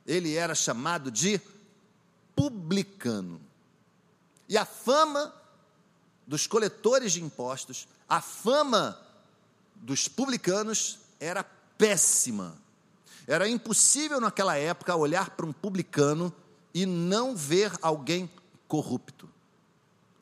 Ele 0.06 0.34
era 0.34 0.54
chamado 0.54 1.10
de 1.10 1.40
publicano. 2.36 3.40
E 4.48 4.58
a 4.58 4.66
fama 4.66 5.34
dos 6.26 6.46
coletores 6.46 7.12
de 7.12 7.22
impostos, 7.22 7.88
a 8.08 8.20
fama 8.20 9.00
dos 9.76 10.08
publicanos 10.08 10.98
era 11.18 11.42
péssima. 11.78 12.61
Era 13.26 13.48
impossível 13.48 14.20
naquela 14.20 14.56
época 14.56 14.96
olhar 14.96 15.30
para 15.30 15.46
um 15.46 15.52
publicano 15.52 16.32
e 16.74 16.86
não 16.86 17.36
ver 17.36 17.72
alguém 17.80 18.30
corrupto. 18.66 19.28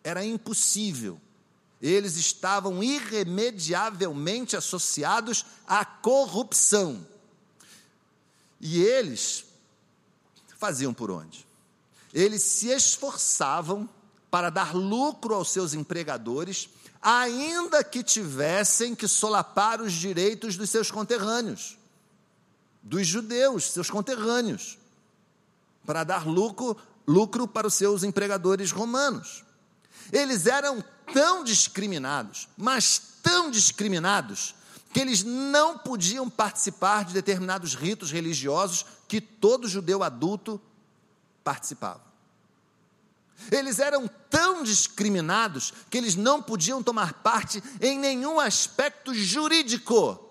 Era 0.03 0.25
impossível 0.25 1.21
eles 1.81 2.17
estavam 2.17 2.83
irremediavelmente 2.83 4.57
associados 4.57 5.47
à 5.67 5.85
corrupção. 5.85 7.07
E 8.61 8.83
eles 8.83 9.45
faziam 10.59 10.93
por 10.93 11.11
onde? 11.11 11.47
Eles 12.13 12.43
se 12.43 12.69
esforçavam 12.69 13.89
para 14.31 14.51
dar 14.51 14.75
lucro 14.75 15.35
aos 15.35 15.51
seus 15.51 15.73
empregadores, 15.73 16.69
ainda 17.01 17.83
que 17.83 18.03
tivessem 18.03 18.95
que 18.95 19.09
solapar 19.09 19.81
os 19.81 19.93
direitos 19.93 20.57
dos 20.57 20.69
seus 20.69 20.91
conterrâneos, 20.91 21.79
dos 22.83 23.07
judeus, 23.07 23.71
seus 23.71 23.91
conterrâneos, 23.91 24.79
para 25.85 26.05
dar 26.05 26.27
lucro, 26.27 26.77
lucro 27.07 27.47
para 27.47 27.67
os 27.67 27.75
seus 27.75 28.03
empregadores 28.03 28.71
romanos. 28.71 29.45
Eles 30.13 30.47
eram 30.47 30.83
tão 31.13 31.45
discriminados, 31.45 32.49
mas 32.57 33.19
tão 33.23 33.51
discriminados, 33.51 34.55
que 34.93 35.01
eles 35.01 35.23
não 35.23 35.79
podiam 35.79 36.29
participar 36.29 37.05
de 37.05 37.13
determinados 37.13 37.75
ritos 37.75 38.11
religiosos 38.11 38.85
que 39.07 39.21
todo 39.21 39.69
judeu 39.69 40.03
adulto 40.03 40.61
participava. 41.45 42.03
Eles 43.51 43.79
eram 43.79 44.09
tão 44.29 44.63
discriminados 44.63 45.73
que 45.89 45.97
eles 45.97 46.15
não 46.15 46.43
podiam 46.43 46.83
tomar 46.83 47.15
parte 47.15 47.63
em 47.81 47.99
nenhum 47.99 48.39
aspecto 48.39 49.15
jurídico 49.15 50.30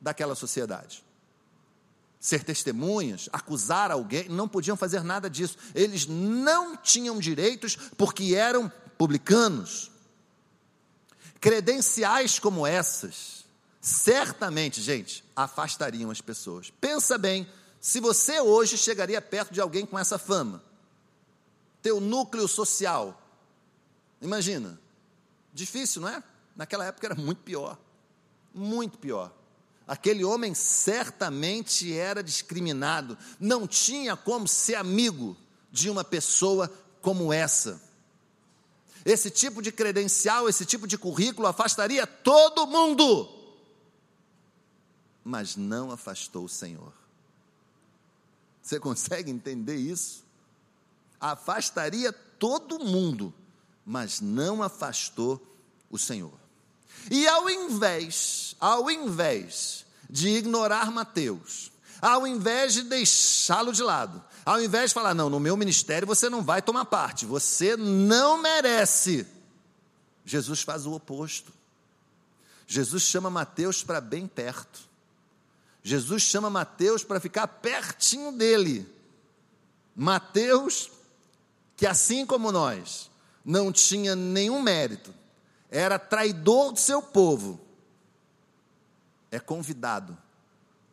daquela 0.00 0.34
sociedade. 0.34 1.04
Ser 2.20 2.42
testemunhas, 2.42 3.28
acusar 3.32 3.90
alguém, 3.90 4.28
não 4.28 4.48
podiam 4.48 4.76
fazer 4.76 5.04
nada 5.04 5.30
disso. 5.30 5.56
Eles 5.74 6.06
não 6.06 6.76
tinham 6.76 7.18
direitos 7.18 7.76
porque 7.96 8.34
eram 8.34 8.70
publicanos. 8.96 9.90
Credenciais 11.40 12.38
como 12.38 12.66
essas, 12.66 13.44
certamente, 13.80 14.82
gente, 14.82 15.24
afastariam 15.36 16.10
as 16.10 16.20
pessoas. 16.20 16.70
Pensa 16.80 17.16
bem, 17.16 17.48
se 17.80 18.00
você 18.00 18.40
hoje 18.40 18.76
chegaria 18.76 19.22
perto 19.22 19.54
de 19.54 19.60
alguém 19.60 19.86
com 19.86 19.96
essa 19.96 20.18
fama, 20.18 20.62
teu 21.80 22.00
núcleo 22.00 22.48
social, 22.48 23.22
imagina, 24.20 24.80
difícil, 25.54 26.02
não 26.02 26.08
é? 26.08 26.22
Naquela 26.56 26.84
época 26.84 27.06
era 27.06 27.14
muito 27.14 27.40
pior, 27.42 27.78
muito 28.52 28.98
pior. 28.98 29.32
Aquele 29.88 30.22
homem 30.22 30.54
certamente 30.54 31.96
era 31.96 32.22
discriminado, 32.22 33.16
não 33.40 33.66
tinha 33.66 34.14
como 34.14 34.46
ser 34.46 34.74
amigo 34.74 35.34
de 35.72 35.88
uma 35.88 36.04
pessoa 36.04 36.70
como 37.00 37.32
essa. 37.32 37.80
Esse 39.02 39.30
tipo 39.30 39.62
de 39.62 39.72
credencial, 39.72 40.46
esse 40.46 40.66
tipo 40.66 40.86
de 40.86 40.98
currículo 40.98 41.48
afastaria 41.48 42.06
todo 42.06 42.66
mundo, 42.66 43.26
mas 45.24 45.56
não 45.56 45.90
afastou 45.90 46.44
o 46.44 46.48
Senhor. 46.50 46.92
Você 48.60 48.78
consegue 48.78 49.30
entender 49.30 49.76
isso? 49.76 50.22
Afastaria 51.18 52.12
todo 52.12 52.78
mundo, 52.78 53.32
mas 53.86 54.20
não 54.20 54.62
afastou 54.62 55.40
o 55.88 55.96
Senhor. 55.96 56.47
E 57.10 57.26
ao 57.26 57.48
invés, 57.48 58.54
ao 58.60 58.90
invés 58.90 59.84
de 60.08 60.28
ignorar 60.28 60.90
Mateus, 60.90 61.70
ao 62.00 62.26
invés 62.26 62.74
de 62.74 62.82
deixá-lo 62.82 63.72
de 63.72 63.82
lado, 63.82 64.22
ao 64.44 64.62
invés 64.62 64.90
de 64.90 64.94
falar, 64.94 65.14
não, 65.14 65.28
no 65.28 65.40
meu 65.40 65.56
ministério 65.56 66.06
você 66.06 66.30
não 66.30 66.42
vai 66.42 66.62
tomar 66.62 66.84
parte, 66.84 67.26
você 67.26 67.76
não 67.76 68.40
merece. 68.40 69.26
Jesus 70.24 70.62
faz 70.62 70.86
o 70.86 70.92
oposto. 70.92 71.52
Jesus 72.66 73.02
chama 73.02 73.30
Mateus 73.30 73.82
para 73.82 74.00
bem 74.00 74.26
perto. 74.26 74.80
Jesus 75.82 76.22
chama 76.22 76.50
Mateus 76.50 77.02
para 77.02 77.20
ficar 77.20 77.46
pertinho 77.46 78.32
dele. 78.32 78.86
Mateus, 79.96 80.90
que 81.76 81.86
assim 81.86 82.26
como 82.26 82.52
nós, 82.52 83.10
não 83.44 83.72
tinha 83.72 84.14
nenhum 84.14 84.60
mérito, 84.60 85.14
era 85.70 85.98
traidor 85.98 86.72
do 86.72 86.78
seu 86.78 87.02
povo, 87.02 87.60
é 89.30 89.38
convidado 89.38 90.16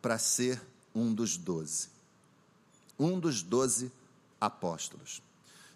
para 0.00 0.18
ser 0.18 0.60
um 0.94 1.12
dos 1.12 1.36
doze 1.36 1.96
um 2.98 3.18
dos 3.18 3.42
doze 3.42 3.92
apóstolos. 4.40 5.22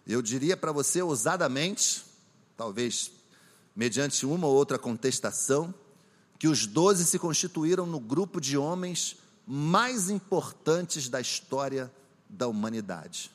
Eu 0.06 0.22
diria 0.22 0.56
para 0.56 0.72
você 0.72 1.02
ousadamente, 1.02 2.04
talvez 2.56 3.10
mediante 3.76 4.26
uma 4.26 4.46
ou 4.46 4.54
outra 4.54 4.78
contestação, 4.78 5.72
que 6.38 6.48
os 6.48 6.66
doze 6.66 7.04
se 7.04 7.18
constituíram 7.18 7.86
no 7.86 8.00
grupo 8.00 8.40
de 8.40 8.56
homens 8.56 9.16
mais 9.46 10.08
importantes 10.08 11.08
da 11.08 11.20
história 11.20 11.92
da 12.28 12.48
humanidade. 12.48 13.30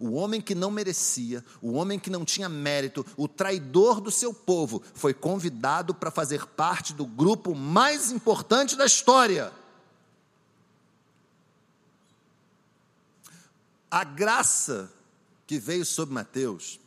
O 0.00 0.12
homem 0.12 0.40
que 0.40 0.54
não 0.54 0.70
merecia, 0.70 1.44
o 1.60 1.72
homem 1.74 1.98
que 1.98 2.08
não 2.08 2.24
tinha 2.24 2.48
mérito, 2.48 3.04
o 3.18 3.28
traidor 3.28 4.00
do 4.00 4.10
seu 4.10 4.32
povo, 4.32 4.82
foi 4.94 5.12
convidado 5.12 5.92
para 5.92 6.10
fazer 6.10 6.46
parte 6.46 6.94
do 6.94 7.04
grupo 7.04 7.54
mais 7.54 8.10
importante 8.10 8.76
da 8.76 8.86
história. 8.86 9.52
A 13.90 14.02
graça 14.02 14.90
que 15.46 15.58
veio 15.58 15.84
sobre 15.84 16.14
Mateus 16.14 16.80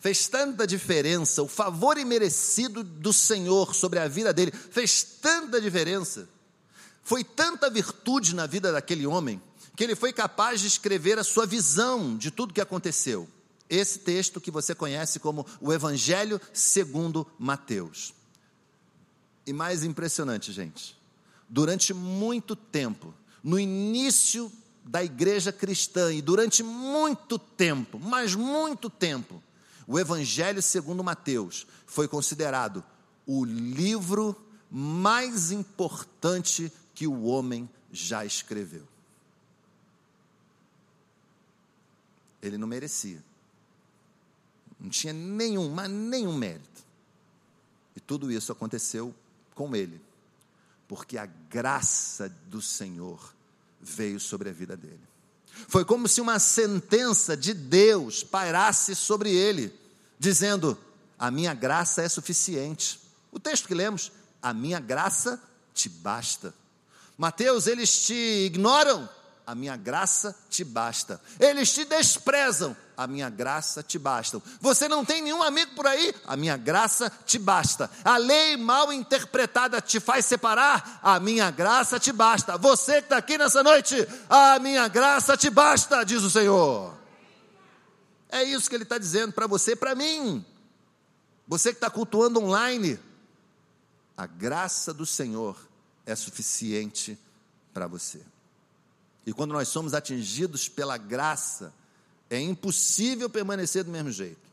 fez 0.00 0.26
tanta 0.26 0.66
diferença, 0.66 1.42
o 1.42 1.48
favor 1.48 1.98
imerecido 1.98 2.82
do 2.82 3.12
Senhor 3.12 3.74
sobre 3.74 3.98
a 3.98 4.08
vida 4.08 4.32
dele 4.32 4.52
fez 4.52 5.02
tanta 5.02 5.60
diferença. 5.60 6.26
Foi 7.02 7.22
tanta 7.22 7.68
virtude 7.68 8.34
na 8.34 8.46
vida 8.46 8.72
daquele 8.72 9.06
homem 9.06 9.42
que 9.76 9.82
ele 9.82 9.96
foi 9.96 10.12
capaz 10.12 10.60
de 10.60 10.66
escrever 10.66 11.18
a 11.18 11.24
sua 11.24 11.46
visão 11.46 12.16
de 12.16 12.30
tudo 12.30 12.54
que 12.54 12.60
aconteceu. 12.60 13.28
Esse 13.68 13.98
texto 13.98 14.40
que 14.40 14.50
você 14.50 14.74
conhece 14.74 15.18
como 15.18 15.46
o 15.60 15.72
Evangelho 15.72 16.40
segundo 16.52 17.26
Mateus. 17.38 18.14
E 19.46 19.52
mais 19.52 19.84
impressionante, 19.84 20.52
gente, 20.52 20.96
durante 21.48 21.92
muito 21.92 22.54
tempo, 22.54 23.12
no 23.42 23.58
início 23.58 24.50
da 24.84 25.02
igreja 25.02 25.52
cristã 25.52 26.12
e 26.12 26.22
durante 26.22 26.62
muito 26.62 27.38
tempo, 27.38 27.98
mas 27.98 28.34
muito 28.34 28.88
tempo, 28.88 29.42
o 29.86 29.98
Evangelho 29.98 30.62
segundo 30.62 31.04
Mateus 31.04 31.66
foi 31.86 32.06
considerado 32.06 32.84
o 33.26 33.44
livro 33.44 34.36
mais 34.70 35.50
importante 35.50 36.72
que 36.94 37.06
o 37.06 37.24
homem 37.24 37.68
já 37.92 38.24
escreveu. 38.24 38.93
Ele 42.46 42.58
não 42.58 42.68
merecia. 42.68 43.22
Não 44.78 44.90
tinha 44.90 45.12
nenhum, 45.12 45.70
mas 45.70 45.90
nenhum 45.90 46.36
mérito. 46.36 46.84
E 47.96 48.00
tudo 48.00 48.30
isso 48.30 48.52
aconteceu 48.52 49.14
com 49.54 49.74
ele, 49.74 50.00
porque 50.88 51.16
a 51.16 51.26
graça 51.26 52.28
do 52.46 52.60
Senhor 52.60 53.32
veio 53.80 54.18
sobre 54.18 54.50
a 54.50 54.52
vida 54.52 54.76
dele. 54.76 55.00
Foi 55.68 55.84
como 55.84 56.08
se 56.08 56.20
uma 56.20 56.38
sentença 56.38 57.36
de 57.36 57.54
Deus 57.54 58.24
pairasse 58.24 58.94
sobre 58.94 59.30
ele, 59.30 59.72
dizendo: 60.18 60.76
A 61.18 61.30
minha 61.30 61.54
graça 61.54 62.02
é 62.02 62.08
suficiente. 62.08 63.00
O 63.30 63.38
texto 63.38 63.68
que 63.68 63.74
lemos, 63.74 64.10
a 64.42 64.52
minha 64.52 64.80
graça 64.80 65.40
te 65.72 65.88
basta. 65.88 66.52
Mateus, 67.16 67.68
eles 67.68 68.04
te 68.04 68.14
ignoram, 68.46 69.08
a 69.46 69.54
minha 69.54 69.76
graça 69.76 70.34
te 70.48 70.64
basta. 70.64 71.20
Eles 71.38 71.72
te 71.72 71.84
desprezam, 71.84 72.74
a 72.96 73.06
minha 73.06 73.28
graça 73.28 73.82
te 73.82 73.98
basta. 73.98 74.40
Você 74.60 74.88
não 74.88 75.04
tem 75.04 75.22
nenhum 75.22 75.42
amigo 75.42 75.74
por 75.74 75.86
aí, 75.86 76.14
a 76.26 76.36
minha 76.36 76.56
graça 76.56 77.12
te 77.26 77.38
basta. 77.38 77.90
A 78.04 78.16
lei 78.16 78.56
mal 78.56 78.92
interpretada 78.92 79.80
te 79.80 80.00
faz 80.00 80.24
separar, 80.24 81.00
a 81.02 81.20
minha 81.20 81.50
graça 81.50 82.00
te 82.00 82.12
basta. 82.12 82.56
Você 82.56 82.94
que 82.94 83.06
está 83.06 83.18
aqui 83.18 83.36
nessa 83.36 83.62
noite, 83.62 83.96
a 84.28 84.58
minha 84.58 84.88
graça 84.88 85.36
te 85.36 85.50
basta, 85.50 86.04
diz 86.04 86.22
o 86.22 86.30
Senhor. 86.30 86.94
É 88.30 88.42
isso 88.42 88.68
que 88.68 88.76
Ele 88.76 88.84
está 88.84 88.98
dizendo 88.98 89.32
para 89.32 89.46
você 89.46 89.72
e 89.72 89.76
para 89.76 89.94
mim. 89.94 90.44
Você 91.46 91.70
que 91.70 91.76
está 91.76 91.90
cultuando 91.90 92.40
online, 92.40 92.98
a 94.16 94.26
graça 94.26 94.94
do 94.94 95.04
Senhor 95.04 95.56
é 96.06 96.16
suficiente 96.16 97.18
para 97.72 97.86
você. 97.86 98.22
E 99.26 99.32
quando 99.32 99.52
nós 99.52 99.68
somos 99.68 99.94
atingidos 99.94 100.68
pela 100.68 100.96
graça, 100.96 101.72
é 102.28 102.40
impossível 102.40 103.28
permanecer 103.30 103.84
do 103.84 103.90
mesmo 103.90 104.10
jeito. 104.10 104.44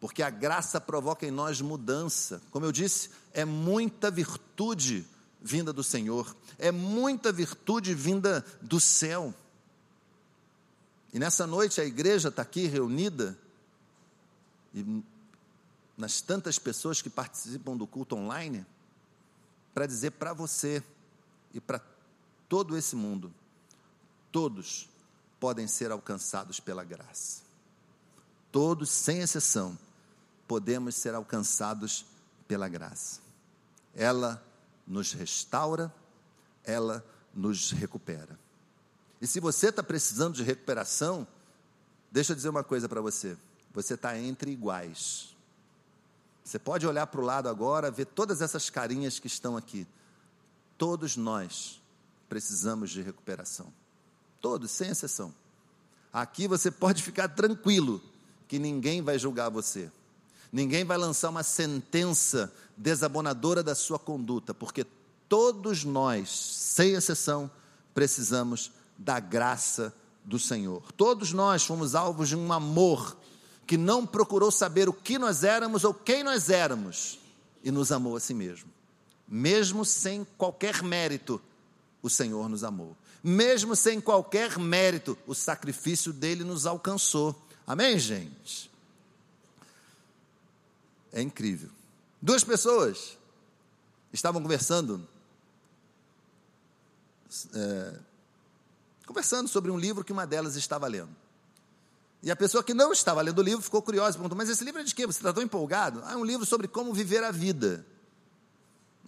Porque 0.00 0.22
a 0.22 0.30
graça 0.30 0.80
provoca 0.80 1.26
em 1.26 1.30
nós 1.30 1.60
mudança. 1.60 2.40
Como 2.50 2.64
eu 2.64 2.72
disse, 2.72 3.10
é 3.32 3.44
muita 3.44 4.10
virtude 4.10 5.06
vinda 5.40 5.72
do 5.72 5.84
Senhor, 5.84 6.34
é 6.58 6.72
muita 6.72 7.30
virtude 7.30 7.94
vinda 7.94 8.44
do 8.60 8.80
céu. 8.80 9.32
E 11.12 11.18
nessa 11.18 11.46
noite 11.46 11.80
a 11.80 11.84
igreja 11.84 12.28
está 12.28 12.42
aqui 12.42 12.66
reunida, 12.66 13.38
e 14.74 15.02
nas 15.96 16.20
tantas 16.20 16.58
pessoas 16.58 17.00
que 17.00 17.08
participam 17.08 17.76
do 17.76 17.86
culto 17.86 18.16
online, 18.16 18.66
para 19.72 19.86
dizer 19.86 20.12
para 20.12 20.32
você 20.32 20.82
e 21.54 21.60
para 21.60 21.80
todo 22.48 22.76
esse 22.76 22.96
mundo, 22.96 23.32
todos 24.32 24.88
podem 25.38 25.68
ser 25.68 25.90
alcançados 25.90 26.58
pela 26.58 26.82
graça. 26.82 27.42
Todos, 28.50 28.90
sem 28.90 29.20
exceção, 29.20 29.78
podemos 30.46 30.94
ser 30.94 31.14
alcançados 31.14 32.06
pela 32.46 32.68
graça. 32.68 33.20
Ela 33.94 34.42
nos 34.86 35.12
restaura, 35.12 35.94
ela 36.64 37.04
nos 37.34 37.70
recupera. 37.70 38.38
E 39.20 39.26
se 39.26 39.38
você 39.40 39.68
está 39.68 39.82
precisando 39.82 40.34
de 40.34 40.42
recuperação, 40.42 41.26
deixa 42.10 42.32
eu 42.32 42.36
dizer 42.36 42.48
uma 42.48 42.64
coisa 42.64 42.88
para 42.88 43.00
você: 43.00 43.36
você 43.72 43.94
está 43.94 44.18
entre 44.18 44.50
iguais. 44.50 45.36
Você 46.42 46.58
pode 46.58 46.86
olhar 46.86 47.06
para 47.08 47.20
o 47.20 47.24
lado 47.24 47.48
agora, 47.48 47.90
ver 47.90 48.06
todas 48.06 48.40
essas 48.40 48.70
carinhas 48.70 49.18
que 49.18 49.26
estão 49.26 49.54
aqui. 49.54 49.86
Todos 50.78 51.14
nós 51.14 51.77
precisamos 52.28 52.90
de 52.90 53.02
recuperação. 53.02 53.72
Todos, 54.40 54.70
sem 54.70 54.90
exceção. 54.90 55.34
Aqui 56.12 56.46
você 56.48 56.70
pode 56.70 57.02
ficar 57.02 57.28
tranquilo 57.28 58.00
que 58.46 58.58
ninguém 58.58 59.02
vai 59.02 59.18
julgar 59.18 59.50
você. 59.50 59.90
Ninguém 60.50 60.84
vai 60.84 60.96
lançar 60.96 61.28
uma 61.28 61.42
sentença 61.42 62.52
desabonadora 62.76 63.62
da 63.62 63.74
sua 63.74 63.98
conduta, 63.98 64.54
porque 64.54 64.86
todos 65.28 65.84
nós, 65.84 66.30
sem 66.30 66.94
exceção, 66.94 67.50
precisamos 67.92 68.72
da 68.96 69.20
graça 69.20 69.94
do 70.24 70.38
Senhor. 70.38 70.92
Todos 70.92 71.32
nós 71.32 71.64
fomos 71.64 71.94
alvos 71.94 72.28
de 72.28 72.36
um 72.36 72.52
amor 72.52 73.16
que 73.66 73.76
não 73.76 74.06
procurou 74.06 74.50
saber 74.50 74.88
o 74.88 74.92
que 74.92 75.18
nós 75.18 75.44
éramos 75.44 75.84
ou 75.84 75.92
quem 75.92 76.24
nós 76.24 76.48
éramos 76.48 77.18
e 77.62 77.70
nos 77.70 77.92
amou 77.92 78.16
a 78.16 78.20
si 78.20 78.32
mesmo. 78.32 78.70
Mesmo 79.26 79.84
sem 79.84 80.26
qualquer 80.38 80.82
mérito, 80.82 81.40
o 82.02 82.08
Senhor 82.08 82.48
nos 82.48 82.64
amou. 82.64 82.96
Mesmo 83.22 83.74
sem 83.74 84.00
qualquer 84.00 84.58
mérito, 84.58 85.18
o 85.26 85.34
sacrifício 85.34 86.12
dele 86.12 86.44
nos 86.44 86.66
alcançou. 86.66 87.40
Amém, 87.66 87.98
gente? 87.98 88.70
É 91.12 91.20
incrível. 91.20 91.70
Duas 92.20 92.44
pessoas 92.44 93.16
estavam 94.12 94.42
conversando, 94.42 95.06
é, 97.54 97.98
conversando 99.06 99.48
sobre 99.48 99.70
um 99.70 99.78
livro 99.78 100.04
que 100.04 100.12
uma 100.12 100.26
delas 100.26 100.56
estava 100.56 100.86
lendo. 100.86 101.14
E 102.22 102.30
a 102.30 102.36
pessoa 102.36 102.64
que 102.64 102.74
não 102.74 102.92
estava 102.92 103.22
lendo 103.22 103.38
o 103.38 103.42
livro 103.42 103.62
ficou 103.62 103.80
curiosa, 103.80 104.16
perguntou: 104.16 104.36
Mas 104.36 104.48
esse 104.48 104.64
livro 104.64 104.80
é 104.80 104.84
de 104.84 104.94
quê? 104.94 105.06
Você 105.06 105.20
está 105.20 105.32
tão 105.32 105.42
empolgado? 105.42 106.02
Ah, 106.04 106.12
é 106.12 106.16
um 106.16 106.24
livro 106.24 106.44
sobre 106.44 106.66
como 106.66 106.92
viver 106.92 107.22
a 107.22 107.30
vida. 107.30 107.86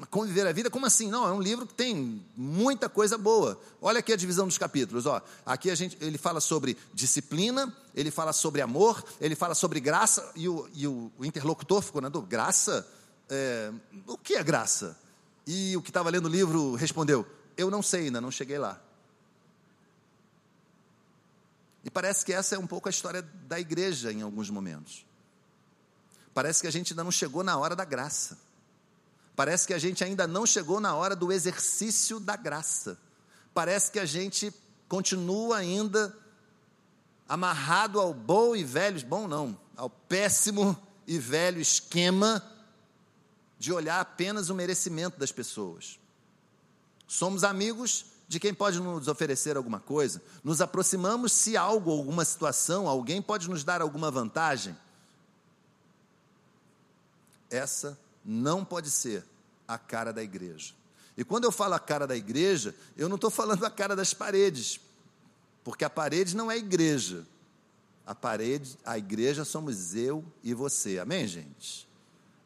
Como 0.08 0.24
viver 0.24 0.46
a 0.46 0.52
vida? 0.52 0.70
Como 0.70 0.86
assim? 0.86 1.10
Não, 1.10 1.26
é 1.26 1.32
um 1.32 1.40
livro 1.40 1.66
que 1.66 1.74
tem 1.74 2.24
muita 2.36 2.88
coisa 2.88 3.18
boa. 3.18 3.60
Olha 3.82 3.98
aqui 3.98 4.12
a 4.12 4.16
divisão 4.16 4.46
dos 4.46 4.56
capítulos. 4.56 5.04
Ó. 5.04 5.20
Aqui 5.44 5.70
a 5.70 5.74
gente, 5.74 5.98
ele 6.00 6.16
fala 6.16 6.40
sobre 6.40 6.76
disciplina, 6.94 7.74
ele 7.94 8.10
fala 8.10 8.32
sobre 8.32 8.62
amor, 8.62 9.04
ele 9.20 9.34
fala 9.34 9.54
sobre 9.54 9.78
graça, 9.78 10.32
e 10.34 10.48
o, 10.48 10.68
e 10.72 10.86
o, 10.86 11.12
o 11.18 11.24
interlocutor 11.24 11.82
ficou 11.82 12.00
na 12.00 12.08
dúvida: 12.08 12.30
graça? 12.30 12.86
É, 13.28 13.70
o 14.06 14.16
que 14.16 14.34
é 14.34 14.42
graça? 14.42 14.98
E 15.46 15.76
o 15.76 15.82
que 15.82 15.90
estava 15.90 16.08
lendo 16.08 16.26
o 16.26 16.30
livro 16.30 16.74
respondeu: 16.76 17.26
Eu 17.56 17.70
não 17.70 17.82
sei, 17.82 18.06
ainda 18.06 18.20
não 18.20 18.30
cheguei 18.30 18.58
lá. 18.58 18.80
E 21.84 21.90
parece 21.90 22.24
que 22.24 22.32
essa 22.32 22.54
é 22.54 22.58
um 22.58 22.66
pouco 22.66 22.88
a 22.88 22.90
história 22.90 23.22
da 23.22 23.58
igreja 23.60 24.12
em 24.12 24.22
alguns 24.22 24.48
momentos. 24.48 25.04
Parece 26.32 26.60
que 26.60 26.66
a 26.66 26.70
gente 26.70 26.92
ainda 26.92 27.04
não 27.04 27.10
chegou 27.10 27.42
na 27.42 27.56
hora 27.58 27.74
da 27.74 27.84
graça. 27.84 28.38
Parece 29.40 29.66
que 29.66 29.72
a 29.72 29.78
gente 29.78 30.04
ainda 30.04 30.26
não 30.26 30.44
chegou 30.44 30.80
na 30.80 30.94
hora 30.94 31.16
do 31.16 31.32
exercício 31.32 32.20
da 32.20 32.36
graça. 32.36 32.98
Parece 33.54 33.90
que 33.90 33.98
a 33.98 34.04
gente 34.04 34.52
continua 34.86 35.56
ainda 35.56 36.14
amarrado 37.26 37.98
ao 37.98 38.12
bom 38.12 38.54
e 38.54 38.62
velho, 38.62 39.02
bom 39.06 39.26
não, 39.26 39.58
ao 39.78 39.88
péssimo 39.88 40.76
e 41.06 41.18
velho 41.18 41.58
esquema 41.58 42.44
de 43.58 43.72
olhar 43.72 43.98
apenas 43.98 44.50
o 44.50 44.54
merecimento 44.54 45.18
das 45.18 45.32
pessoas. 45.32 45.98
Somos 47.08 47.42
amigos 47.42 48.04
de 48.28 48.38
quem 48.38 48.52
pode 48.52 48.78
nos 48.78 49.08
oferecer 49.08 49.56
alguma 49.56 49.80
coisa, 49.80 50.20
nos 50.44 50.60
aproximamos 50.60 51.32
se 51.32 51.56
algo, 51.56 51.90
alguma 51.90 52.26
situação, 52.26 52.86
alguém 52.86 53.22
pode 53.22 53.48
nos 53.48 53.64
dar 53.64 53.80
alguma 53.80 54.10
vantagem. 54.10 54.76
Essa 57.48 57.98
não 58.24 58.64
pode 58.64 58.90
ser 58.90 59.24
a 59.66 59.78
cara 59.78 60.12
da 60.12 60.22
igreja. 60.22 60.74
E 61.16 61.24
quando 61.24 61.44
eu 61.44 61.52
falo 61.52 61.74
a 61.74 61.78
cara 61.78 62.06
da 62.06 62.16
igreja, 62.16 62.74
eu 62.96 63.08
não 63.08 63.16
estou 63.16 63.30
falando 63.30 63.64
a 63.64 63.70
cara 63.70 63.94
das 63.94 64.14
paredes, 64.14 64.80
porque 65.62 65.84
a 65.84 65.90
parede 65.90 66.36
não 66.36 66.50
é 66.50 66.56
igreja. 66.56 67.26
A 68.06 68.14
parede, 68.14 68.78
a 68.84 68.98
igreja 68.98 69.44
somos 69.44 69.94
eu 69.94 70.24
e 70.42 70.54
você. 70.54 70.98
Amém, 70.98 71.26
gente? 71.26 71.88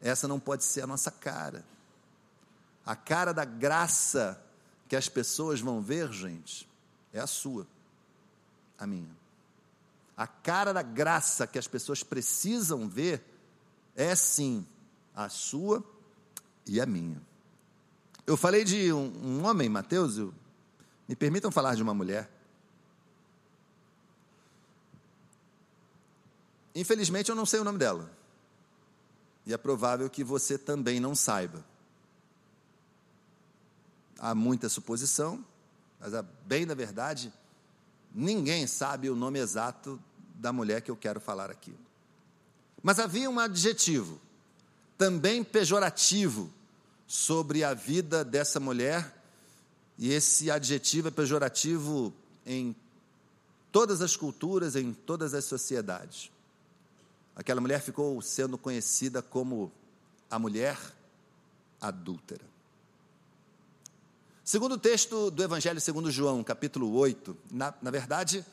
Essa 0.01 0.27
não 0.27 0.39
pode 0.39 0.63
ser 0.63 0.81
a 0.81 0.87
nossa 0.87 1.09
cara. 1.09 1.65
A 2.85 2.95
cara 2.95 3.33
da 3.33 3.45
graça 3.45 4.39
que 4.87 4.95
as 4.95 5.09
pessoas 5.09 5.59
vão 5.59 5.81
ver, 5.81 6.11
gente, 6.11 6.69
é 7.11 7.19
a 7.19 7.25
sua, 7.25 7.65
a 8.77 8.85
minha. 8.85 9.15
A 10.15 10.27
cara 10.27 10.71
da 10.71 10.81
graça 10.83 11.47
que 11.47 11.57
as 11.57 11.67
pessoas 11.67 12.03
precisam 12.03 12.87
ver 12.87 13.23
é 13.95 14.15
sim 14.15 14.65
a 15.15 15.29
sua 15.29 15.83
e 16.65 16.81
a 16.81 16.85
minha. 16.85 17.21
Eu 18.27 18.35
falei 18.35 18.63
de 18.63 18.91
um, 18.91 19.11
um 19.23 19.45
homem, 19.45 19.69
Mateus, 19.69 20.17
eu, 20.17 20.33
me 21.07 21.15
permitam 21.15 21.51
falar 21.51 21.75
de 21.75 21.83
uma 21.83 21.93
mulher. 21.93 22.29
Infelizmente 26.73 27.29
eu 27.29 27.35
não 27.35 27.45
sei 27.45 27.59
o 27.59 27.63
nome 27.63 27.77
dela. 27.77 28.11
E 29.45 29.53
é 29.53 29.57
provável 29.57 30.09
que 30.09 30.23
você 30.23 30.57
também 30.57 30.99
não 30.99 31.15
saiba. 31.15 31.63
Há 34.17 34.33
muita 34.33 34.67
suposição, 34.67 35.45
mas 35.99 36.13
a 36.13 36.21
bem 36.21 36.65
da 36.65 36.73
verdade, 36.73 37.31
ninguém 38.13 38.65
sabe 38.65 39.09
o 39.09 39.15
nome 39.15 39.39
exato 39.39 40.01
da 40.35 40.51
mulher 40.51 40.81
que 40.81 40.89
eu 40.89 40.97
quero 40.97 41.19
falar 41.19 41.51
aqui. 41.51 41.75
Mas 42.81 42.99
havia 42.99 43.29
um 43.29 43.39
adjetivo, 43.39 44.19
também 44.97 45.43
pejorativo, 45.43 46.51
sobre 47.07 47.63
a 47.63 47.73
vida 47.73 48.23
dessa 48.23 48.59
mulher, 48.59 49.13
e 49.97 50.11
esse 50.11 50.49
adjetivo 50.49 51.07
é 51.07 51.11
pejorativo 51.11 52.13
em 52.45 52.75
todas 53.71 54.01
as 54.01 54.15
culturas, 54.15 54.75
em 54.75 54.93
todas 54.93 55.33
as 55.33 55.45
sociedades. 55.45 56.31
Aquela 57.35 57.61
mulher 57.61 57.81
ficou 57.81 58.21
sendo 58.21 58.57
conhecida 58.57 59.21
como 59.21 59.71
a 60.29 60.39
mulher 60.39 60.77
adúltera. 61.79 62.43
Segundo 64.43 64.73
o 64.73 64.77
texto 64.77 65.31
do 65.31 65.43
Evangelho 65.43 65.81
segundo 65.81 66.11
João, 66.11 66.43
capítulo 66.43 66.93
8, 66.95 67.35
na, 67.51 67.73
na 67.81 67.91
verdade, 67.91 68.45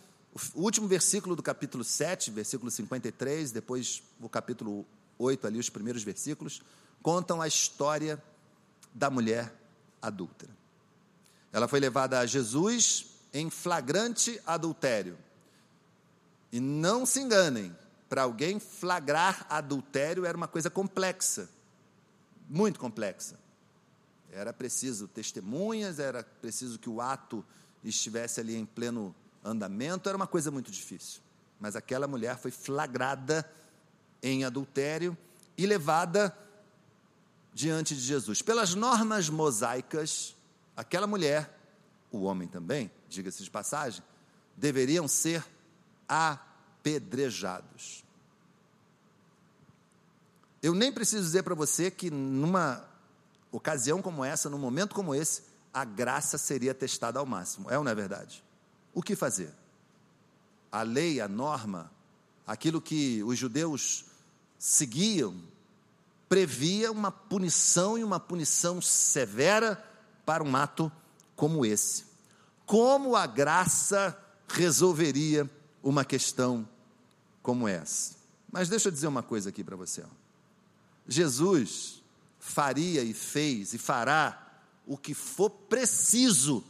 o 0.55 0.63
último 0.63 0.89
versículo 0.89 1.37
do 1.37 1.43
capítulo 1.43 1.85
7, 1.85 2.31
versículo 2.31 2.71
53, 2.71 3.53
depois 3.53 4.03
o 4.21 4.29
capítulo 4.29 4.87
8, 5.19 5.47
ali 5.47 5.59
os 5.59 5.71
primeiros 5.71 6.03
versículos, 6.03 6.63
contam 7.03 7.41
a 7.41 7.49
história 7.49 8.23
da 8.95 9.11
mulher 9.11 9.53
adúltera. 10.01 10.53
Ela 11.53 11.69
foi 11.69 11.81
levada 11.81 12.19
a 12.19 12.27
Jesus 12.27 13.07
em 13.33 13.51
flagrante 13.51 14.41
adultério. 14.47 15.19
E 16.51 16.61
não 16.61 17.07
se 17.07 17.21
enganem, 17.21 17.75
para 18.09 18.23
alguém 18.23 18.61
flagrar 18.61 19.47
adultério 19.49 20.27
era 20.27 20.37
uma 20.37 20.49
coisa 20.49 20.69
complexa, 20.69 21.49
muito 22.49 22.79
complexa. 22.79 23.39
Era 24.31 24.53
preciso 24.53 25.09
testemunhas, 25.09 25.99
era 25.99 26.23
preciso 26.23 26.79
que 26.79 26.91
o 26.91 27.01
ato 27.01 27.45
estivesse 27.83 28.41
ali 28.41 28.55
em 28.55 28.65
pleno 28.65 29.15
andamento, 29.45 30.09
era 30.09 30.17
uma 30.17 30.27
coisa 30.27 30.51
muito 30.51 30.71
difícil. 30.71 31.21
Mas 31.59 31.77
aquela 31.77 32.07
mulher 32.07 32.37
foi 32.39 32.51
flagrada 32.51 33.51
em 34.23 34.45
adultério 34.45 35.17
e 35.57 35.67
levada 35.67 36.37
diante 37.53 37.95
de 37.95 38.01
Jesus. 38.01 38.41
Pelas 38.41 38.75
normas 38.75 39.29
mosaicas, 39.29 40.37
aquela 40.77 41.07
mulher, 41.07 41.59
o 42.11 42.23
homem 42.23 42.49
também, 42.49 42.91
diga-se 43.09 43.43
de 43.43 43.51
passagem, 43.51 44.03
deveriam 44.57 45.09
ser 45.09 45.45
apedrejados. 46.09 48.05
Eu 50.63 50.75
nem 50.75 50.93
preciso 50.93 51.25
dizer 51.25 51.43
para 51.43 51.55
você 51.55 51.91
que 51.91 52.11
numa 52.11 52.89
ocasião 53.51 54.01
como 54.01 54.25
essa, 54.25 54.49
num 54.49 54.59
momento 54.59 54.95
como 54.95 55.15
esse, 55.15 55.43
a 55.75 55.85
graça 55.85 56.39
seria 56.39 56.73
testada 56.73 57.19
ao 57.19 57.27
máximo. 57.27 57.71
É 57.71 57.77
ou 57.77 57.85
não 57.85 57.91
é 57.91 57.95
verdade? 57.95 58.45
O 58.95 59.03
que 59.03 59.17
fazer? 59.17 59.53
A 60.71 60.83
lei, 60.83 61.21
a 61.21 61.27
norma, 61.27 61.91
aquilo 62.47 62.81
que 62.81 63.23
os 63.25 63.39
judeus 63.39 64.05
seguiam, 64.63 65.35
previa 66.29 66.93
uma 66.93 67.11
punição 67.11 67.99
e 67.99 68.05
uma 68.05 68.21
punição 68.21 68.81
severa 68.81 69.75
para 70.25 70.45
um 70.45 70.55
ato 70.55 70.91
como 71.35 71.67
esse. 71.67 72.05
Como 72.65 73.17
a 73.17 73.27
graça 73.27 74.17
resolveria 74.47 75.51
uma 75.83 76.05
questão 76.05 76.69
como 77.43 77.67
essa? 77.67 78.15
Mas 78.53 78.69
deixa 78.69 78.87
eu 78.87 78.93
dizer 78.93 79.09
uma 79.09 79.21
coisa 79.21 79.49
aqui 79.49 79.65
para 79.65 79.75
você. 79.75 80.05
Jesus 81.09 82.01
faria 82.39 83.03
e 83.03 83.13
fez 83.13 83.75
e 83.75 83.79
fará 83.79 84.63
o 84.87 84.97
que 84.97 85.13
for 85.13 85.51
preciso 85.51 86.63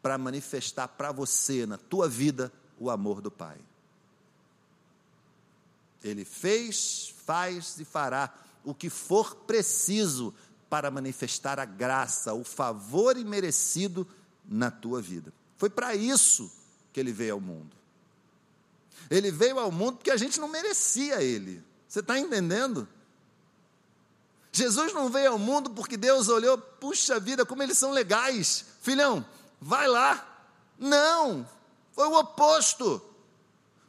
para 0.00 0.16
manifestar 0.16 0.86
para 0.86 1.10
você, 1.10 1.66
na 1.66 1.76
tua 1.76 2.08
vida, 2.08 2.52
o 2.78 2.88
amor 2.88 3.20
do 3.20 3.32
Pai. 3.32 3.58
Ele 6.02 6.24
fez, 6.24 7.14
faz 7.24 7.78
e 7.78 7.84
fará 7.84 8.32
o 8.64 8.74
que 8.74 8.90
for 8.90 9.34
preciso 9.34 10.34
para 10.68 10.90
manifestar 10.90 11.58
a 11.60 11.64
graça, 11.64 12.32
o 12.32 12.44
favor 12.44 13.16
imerecido 13.16 14.06
na 14.44 14.70
tua 14.70 15.02
vida. 15.02 15.32
Foi 15.56 15.68
para 15.68 15.94
isso 15.94 16.50
que 16.92 17.00
ele 17.00 17.12
veio 17.12 17.34
ao 17.34 17.40
mundo. 17.40 17.76
Ele 19.10 19.30
veio 19.30 19.58
ao 19.58 19.70
mundo 19.70 19.96
porque 19.96 20.10
a 20.10 20.16
gente 20.16 20.40
não 20.40 20.48
merecia 20.48 21.22
ele. 21.22 21.62
Você 21.86 22.00
está 22.00 22.18
entendendo? 22.18 22.88
Jesus 24.50 24.92
não 24.92 25.10
veio 25.10 25.32
ao 25.32 25.38
mundo 25.38 25.70
porque 25.70 25.96
Deus 25.96 26.28
olhou, 26.28 26.58
puxa 26.58 27.20
vida, 27.20 27.44
como 27.44 27.62
eles 27.62 27.78
são 27.78 27.90
legais. 27.90 28.64
Filhão, 28.80 29.24
vai 29.60 29.86
lá. 29.86 30.46
Não, 30.78 31.48
foi 31.92 32.06
o 32.08 32.18
oposto. 32.18 33.00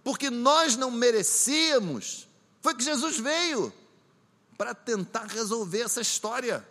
Porque 0.04 0.30
nós 0.30 0.76
não 0.76 0.92
merecíamos. 0.92 2.28
Foi 2.62 2.76
que 2.76 2.84
Jesus 2.84 3.18
veio 3.20 3.74
para 4.58 4.76
tentar 4.76 5.26
resolver 5.26 5.82
essa 5.82 6.02
história. 6.02 6.68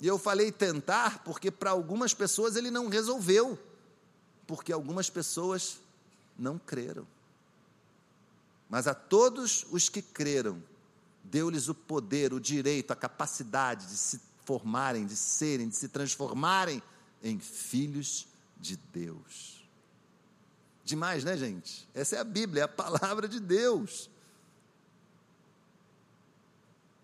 E 0.00 0.06
eu 0.06 0.18
falei 0.18 0.50
tentar 0.50 1.22
porque 1.24 1.50
para 1.50 1.70
algumas 1.70 2.14
pessoas 2.14 2.56
ele 2.56 2.70
não 2.70 2.88
resolveu, 2.88 3.58
porque 4.46 4.72
algumas 4.72 5.10
pessoas 5.10 5.78
não 6.38 6.58
creram. 6.58 7.06
Mas 8.68 8.86
a 8.86 8.94
todos 8.94 9.66
os 9.70 9.88
que 9.88 10.00
creram, 10.00 10.62
deu-lhes 11.22 11.68
o 11.68 11.74
poder, 11.74 12.32
o 12.32 12.40
direito, 12.40 12.92
a 12.92 12.96
capacidade 12.96 13.86
de 13.86 13.96
se 13.96 14.20
formarem, 14.44 15.04
de 15.04 15.16
serem, 15.16 15.68
de 15.68 15.76
se 15.76 15.88
transformarem 15.88 16.82
em 17.22 17.38
filhos 17.38 18.26
de 18.58 18.76
Deus. 18.76 19.59
Demais, 20.90 21.22
né, 21.22 21.36
gente? 21.36 21.88
Essa 21.94 22.16
é 22.16 22.18
a 22.18 22.24
Bíblia, 22.24 22.62
é 22.62 22.64
a 22.64 22.68
palavra 22.68 23.28
de 23.28 23.38
Deus. 23.38 24.10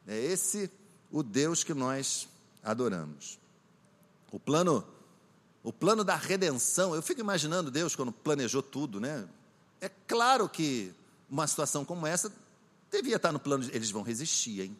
É 0.08 0.18
esse 0.18 0.68
o 1.08 1.22
Deus 1.22 1.62
que 1.62 1.72
nós 1.72 2.28
adoramos. 2.64 3.38
O 4.32 4.40
plano 4.40 4.84
o 5.62 5.72
plano 5.72 6.02
da 6.02 6.16
redenção, 6.16 6.96
eu 6.96 7.02
fico 7.02 7.20
imaginando 7.20 7.70
Deus 7.70 7.94
quando 7.94 8.10
planejou 8.10 8.60
tudo, 8.60 9.00
né? 9.00 9.24
É 9.80 9.88
claro 9.88 10.48
que 10.48 10.92
uma 11.30 11.46
situação 11.46 11.84
como 11.84 12.08
essa 12.08 12.32
devia 12.90 13.16
estar 13.16 13.30
no 13.30 13.38
plano 13.38 13.64
de, 13.64 13.74
eles 13.74 13.90
vão 13.92 14.02
resistir, 14.02 14.62
hein? 14.62 14.76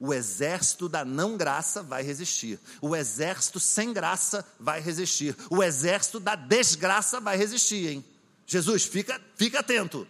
O 0.00 0.12
exército 0.12 0.88
da 0.88 1.04
não 1.04 1.36
graça 1.36 1.84
vai 1.84 2.02
resistir. 2.02 2.58
O 2.80 2.96
exército 2.96 3.60
sem 3.60 3.92
graça 3.92 4.44
vai 4.58 4.80
resistir. 4.80 5.36
O 5.48 5.62
exército 5.62 6.18
da 6.18 6.34
desgraça 6.34 7.20
vai 7.20 7.36
resistir, 7.36 7.86
hein? 7.86 8.04
Jesus, 8.46 8.84
fica, 8.84 9.20
fica 9.36 9.60
atento. 9.60 10.06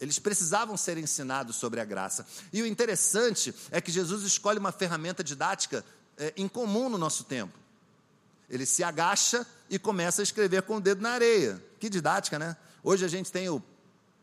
Eles 0.00 0.18
precisavam 0.18 0.76
ser 0.76 0.96
ensinados 0.96 1.56
sobre 1.56 1.78
a 1.78 1.84
graça. 1.84 2.26
E 2.52 2.62
o 2.62 2.66
interessante 2.66 3.54
é 3.70 3.80
que 3.80 3.92
Jesus 3.92 4.22
escolhe 4.24 4.58
uma 4.58 4.72
ferramenta 4.72 5.22
didática 5.22 5.84
é, 6.16 6.32
incomum 6.36 6.88
no 6.88 6.96
nosso 6.96 7.24
tempo. 7.24 7.52
Ele 8.48 8.64
se 8.64 8.82
agacha 8.82 9.46
e 9.68 9.78
começa 9.78 10.22
a 10.22 10.24
escrever 10.24 10.62
com 10.62 10.76
o 10.76 10.80
dedo 10.80 11.02
na 11.02 11.10
areia. 11.10 11.62
Que 11.78 11.90
didática, 11.90 12.38
né? 12.38 12.56
Hoje 12.82 13.04
a 13.04 13.08
gente 13.08 13.30
tem 13.30 13.48
o. 13.48 13.62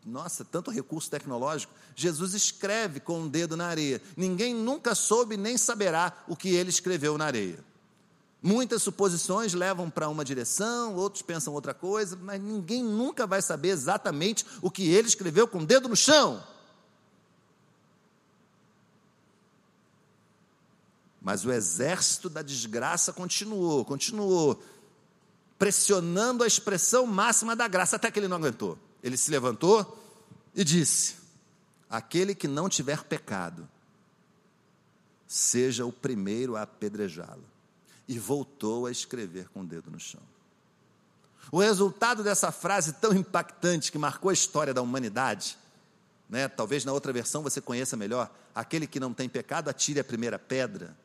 Nossa, 0.04 0.44
tanto 0.44 0.70
recurso 0.70 1.10
tecnológico. 1.10 1.72
Jesus 1.94 2.34
escreve 2.34 3.00
com 3.00 3.24
o 3.24 3.28
dedo 3.28 3.56
na 3.56 3.66
areia. 3.66 4.02
Ninguém 4.16 4.54
nunca 4.54 4.94
soube 4.94 5.36
nem 5.36 5.56
saberá 5.56 6.24
o 6.26 6.36
que 6.36 6.50
ele 6.50 6.70
escreveu 6.70 7.16
na 7.16 7.26
areia. 7.26 7.64
Muitas 8.40 8.82
suposições 8.82 9.52
levam 9.52 9.90
para 9.90 10.08
uma 10.08 10.24
direção, 10.24 10.94
outros 10.94 11.22
pensam 11.22 11.52
outra 11.52 11.74
coisa, 11.74 12.16
mas 12.16 12.40
ninguém 12.40 12.84
nunca 12.84 13.26
vai 13.26 13.42
saber 13.42 13.70
exatamente 13.70 14.46
o 14.62 14.70
que 14.70 14.88
ele 14.88 15.08
escreveu 15.08 15.48
com 15.48 15.58
o 15.58 15.66
dedo 15.66 15.88
no 15.88 15.96
chão. 15.96 16.42
Mas 21.20 21.44
o 21.44 21.52
exército 21.52 22.30
da 22.30 22.40
desgraça 22.40 23.12
continuou, 23.12 23.84
continuou, 23.84 24.62
pressionando 25.58 26.44
a 26.44 26.46
expressão 26.46 27.06
máxima 27.06 27.56
da 27.56 27.66
graça, 27.66 27.96
até 27.96 28.08
que 28.08 28.20
ele 28.20 28.28
não 28.28 28.36
aguentou. 28.36 28.78
Ele 29.02 29.16
se 29.16 29.32
levantou 29.32 30.00
e 30.54 30.62
disse: 30.62 31.16
Aquele 31.90 32.36
que 32.36 32.46
não 32.46 32.68
tiver 32.68 33.02
pecado, 33.02 33.68
seja 35.26 35.84
o 35.84 35.92
primeiro 35.92 36.56
a 36.56 36.62
apedrejá-lo. 36.62 37.57
E 38.08 38.18
voltou 38.18 38.86
a 38.86 38.90
escrever 38.90 39.48
com 39.50 39.60
o 39.60 39.66
dedo 39.66 39.90
no 39.90 40.00
chão. 40.00 40.22
O 41.52 41.60
resultado 41.60 42.22
dessa 42.22 42.50
frase 42.50 42.94
tão 42.94 43.12
impactante 43.12 43.92
que 43.92 43.98
marcou 43.98 44.30
a 44.30 44.34
história 44.34 44.74
da 44.74 44.82
humanidade, 44.82 45.58
né? 46.28 46.48
talvez 46.48 46.84
na 46.84 46.92
outra 46.92 47.12
versão 47.12 47.42
você 47.42 47.60
conheça 47.60 47.96
melhor, 47.96 48.30
aquele 48.54 48.86
que 48.86 49.00
não 49.00 49.14
tem 49.14 49.28
pecado 49.28 49.68
atire 49.68 50.00
a 50.00 50.04
primeira 50.04 50.38
pedra. 50.38 50.96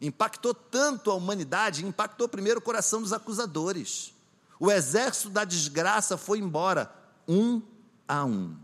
Impactou 0.00 0.52
tanto 0.52 1.10
a 1.10 1.14
humanidade, 1.14 1.86
impactou 1.86 2.28
primeiro 2.28 2.58
o 2.58 2.62
coração 2.62 3.00
dos 3.00 3.12
acusadores. 3.12 4.12
O 4.58 4.70
exército 4.70 5.30
da 5.30 5.44
desgraça 5.44 6.16
foi 6.16 6.38
embora, 6.38 6.92
um 7.26 7.62
a 8.06 8.24
um. 8.24 8.56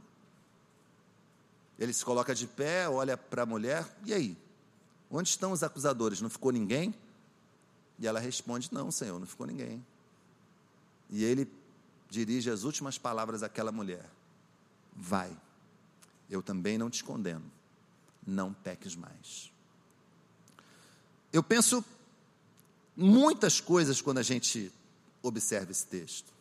Ele 1.79 1.93
se 1.93 2.05
coloca 2.05 2.35
de 2.35 2.47
pé, 2.47 2.88
olha 2.88 3.17
para 3.17 3.43
a 3.43 3.47
mulher, 3.47 3.87
e 4.05 4.12
aí? 4.12 4.37
Onde 5.11 5.29
estão 5.29 5.53
os 5.53 5.62
acusadores? 5.62 6.21
Não 6.21 6.29
ficou 6.29 6.51
ninguém? 6.51 6.95
E 7.98 8.06
ela 8.06 8.20
responde: 8.20 8.68
Não, 8.72 8.90
Senhor, 8.90 9.18
não 9.18 9.26
ficou 9.26 9.46
ninguém. 9.46 9.84
E 11.11 11.24
ele 11.24 11.50
dirige 12.08 12.50
as 12.50 12.62
últimas 12.62 12.98
palavras 12.98 13.42
àquela 13.42 13.72
mulher: 13.72 14.08
Vai, 14.94 15.37
eu 16.30 16.42
também 16.42 16.78
não 16.78 16.90
te 16.90 17.02
condeno, 17.02 17.50
não 18.26 18.52
peques 18.52 18.94
mais. 18.94 19.50
Eu 21.32 21.42
penso 21.42 21.84
muitas 22.96 23.61
coisas 23.61 24.00
quando 24.00 24.18
a 24.18 24.22
gente 24.22 24.72
observa 25.22 25.70
esse 25.70 25.87
texto. 25.87 26.32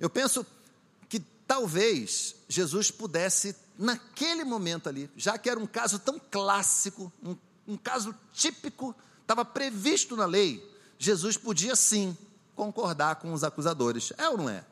Eu 0.00 0.08
penso 0.08 0.46
que 1.08 1.20
talvez 1.46 2.34
Jesus 2.48 2.90
pudesse 2.90 3.54
naquele 3.78 4.44
momento 4.44 4.88
ali, 4.88 5.10
já 5.16 5.38
que 5.38 5.48
era 5.48 5.58
um 5.58 5.66
caso 5.66 5.98
tão 5.98 6.18
clássico, 6.18 7.12
um, 7.22 7.36
um 7.66 7.76
caso 7.76 8.14
típico, 8.32 8.94
estava 9.30 9.44
previsto 9.44 10.16
na 10.16 10.26
lei, 10.26 10.68
Jesus 10.98 11.36
podia 11.36 11.76
sim 11.76 12.18
concordar 12.56 13.14
com 13.16 13.32
os 13.32 13.44
acusadores. 13.44 14.12
É 14.18 14.28
ou 14.28 14.36
não 14.36 14.48
é? 14.48 14.64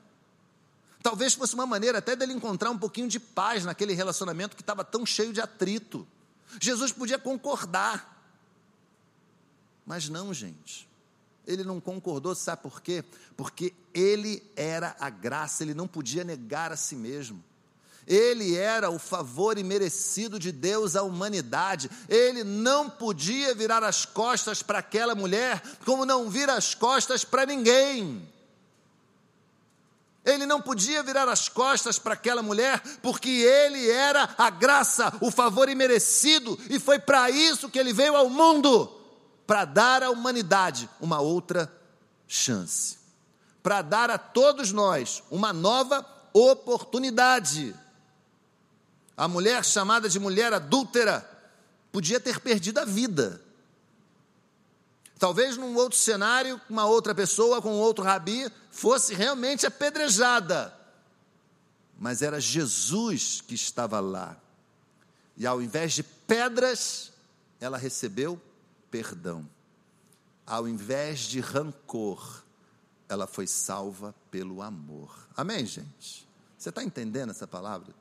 Talvez 1.01 1.33
fosse 1.33 1.55
uma 1.55 1.65
maneira 1.65 1.99
até 1.99 2.17
dele 2.17 2.33
encontrar 2.33 2.69
um 2.71 2.77
pouquinho 2.77 3.09
de 3.09 3.21
paz 3.21 3.65
naquele 3.65 3.93
relacionamento 3.93 4.57
que 4.57 4.63
estava 4.63 4.85
tão 4.85 5.07
cheio 5.07 5.33
de 5.33 5.41
atrito. 5.41 6.07
Jesus 6.61 6.91
podia 6.91 7.21
concordar. 7.21 8.21
Mas 9.87 10.09
não, 10.09 10.35
gente. 10.35 10.89
Ele 11.47 11.63
não 11.63 11.81
concordou, 11.81 12.35
sabe 12.35 12.61
por 12.63 12.83
quê? 12.83 13.05
Porque 13.37 13.73
ele 13.95 14.43
era 14.57 14.97
a 14.99 15.09
graça, 15.09 15.63
ele 15.63 15.73
não 15.73 15.87
podia 15.87 16.25
negar 16.25 16.73
a 16.73 16.77
si 16.77 16.97
mesmo. 16.97 17.43
Ele 18.09 18.57
era 18.57 18.91
o 18.91 18.99
favor 18.99 19.59
imerecido 19.59 20.39
de 20.39 20.51
Deus 20.51 20.97
à 20.97 21.03
humanidade. 21.03 21.91
Ele 22.09 22.43
não 22.43 22.89
podia 22.89 23.55
virar 23.55 23.85
as 23.85 24.07
costas 24.07 24.63
para 24.63 24.79
aquela 24.79 25.15
mulher, 25.15 25.63
como 25.85 26.07
não 26.07 26.31
vira 26.31 26.55
as 26.55 26.75
costas 26.75 27.23
para 27.23 27.45
ninguém. 27.45 28.27
Ele 30.25 30.47
não 30.47 30.61
podia 30.61 31.03
virar 31.03 31.29
as 31.29 31.51
costas 31.51 31.99
para 31.99 32.15
aquela 32.15 32.43
mulher, 32.43 32.81
porque 33.03 33.29
ele 33.29 33.91
era 33.91 34.35
a 34.39 34.49
graça, 34.49 35.13
o 35.21 35.31
favor 35.31 35.69
imerecido, 35.69 36.59
e 36.71 36.79
foi 36.79 36.99
para 36.99 37.29
isso 37.31 37.69
que 37.69 37.79
ele 37.79 37.93
veio 37.93 38.17
ao 38.17 38.31
mundo 38.31 38.91
para 39.47 39.65
dar 39.67 40.03
à 40.03 40.11
humanidade 40.11 40.89
uma 41.01 41.21
outra 41.21 41.71
chance, 42.27 42.99
para 43.63 43.81
dar 43.83 44.11
a 44.11 44.19
todos 44.19 44.73
nós 44.73 45.23
uma 45.31 45.53
nova 45.53 46.07
oportunidade. 46.33 47.75
A 49.19 49.27
mulher 49.27 49.65
chamada 49.65 50.09
de 50.09 50.21
mulher 50.21 50.53
adúltera 50.53 51.29
podia 51.91 52.21
ter 52.21 52.39
perdido 52.39 52.79
a 52.79 52.85
vida. 52.85 53.43
Talvez 55.19 55.57
num 55.57 55.75
outro 55.75 55.99
cenário, 55.99 56.61
uma 56.71 56.85
outra 56.87 57.13
pessoa 57.13 57.61
com 57.61 57.73
outro 57.81 58.05
rabi 58.05 58.49
fosse 58.71 59.15
realmente 59.15 59.67
apedrejada. 59.67 60.73
Mas 61.99 62.23
era 62.23 62.41
Jesus 62.41 63.41
que 63.41 63.57
estava 63.57 63.99
lá. 63.99 64.37
E 65.37 65.45
ao 65.45 65.61
invés 65.61 65.95
de 65.95 66.05
pedras, 66.05 67.13
ela 67.61 67.77
recebeu 67.77 68.41
perdão. 68.89 69.45
Ao 70.47 70.69
invés 70.69 71.23
de 71.23 71.41
rancor, 71.41 72.45
ela 73.09 73.27
foi 73.27 73.49
salva 73.49 74.15
pelo 74.31 74.63
amor. 74.63 75.13
Amém, 75.37 75.67
gente? 75.67 76.25
Você 76.57 76.69
está 76.69 76.85
entendendo 76.85 77.31
essa 77.31 77.49
palavra? 77.49 77.93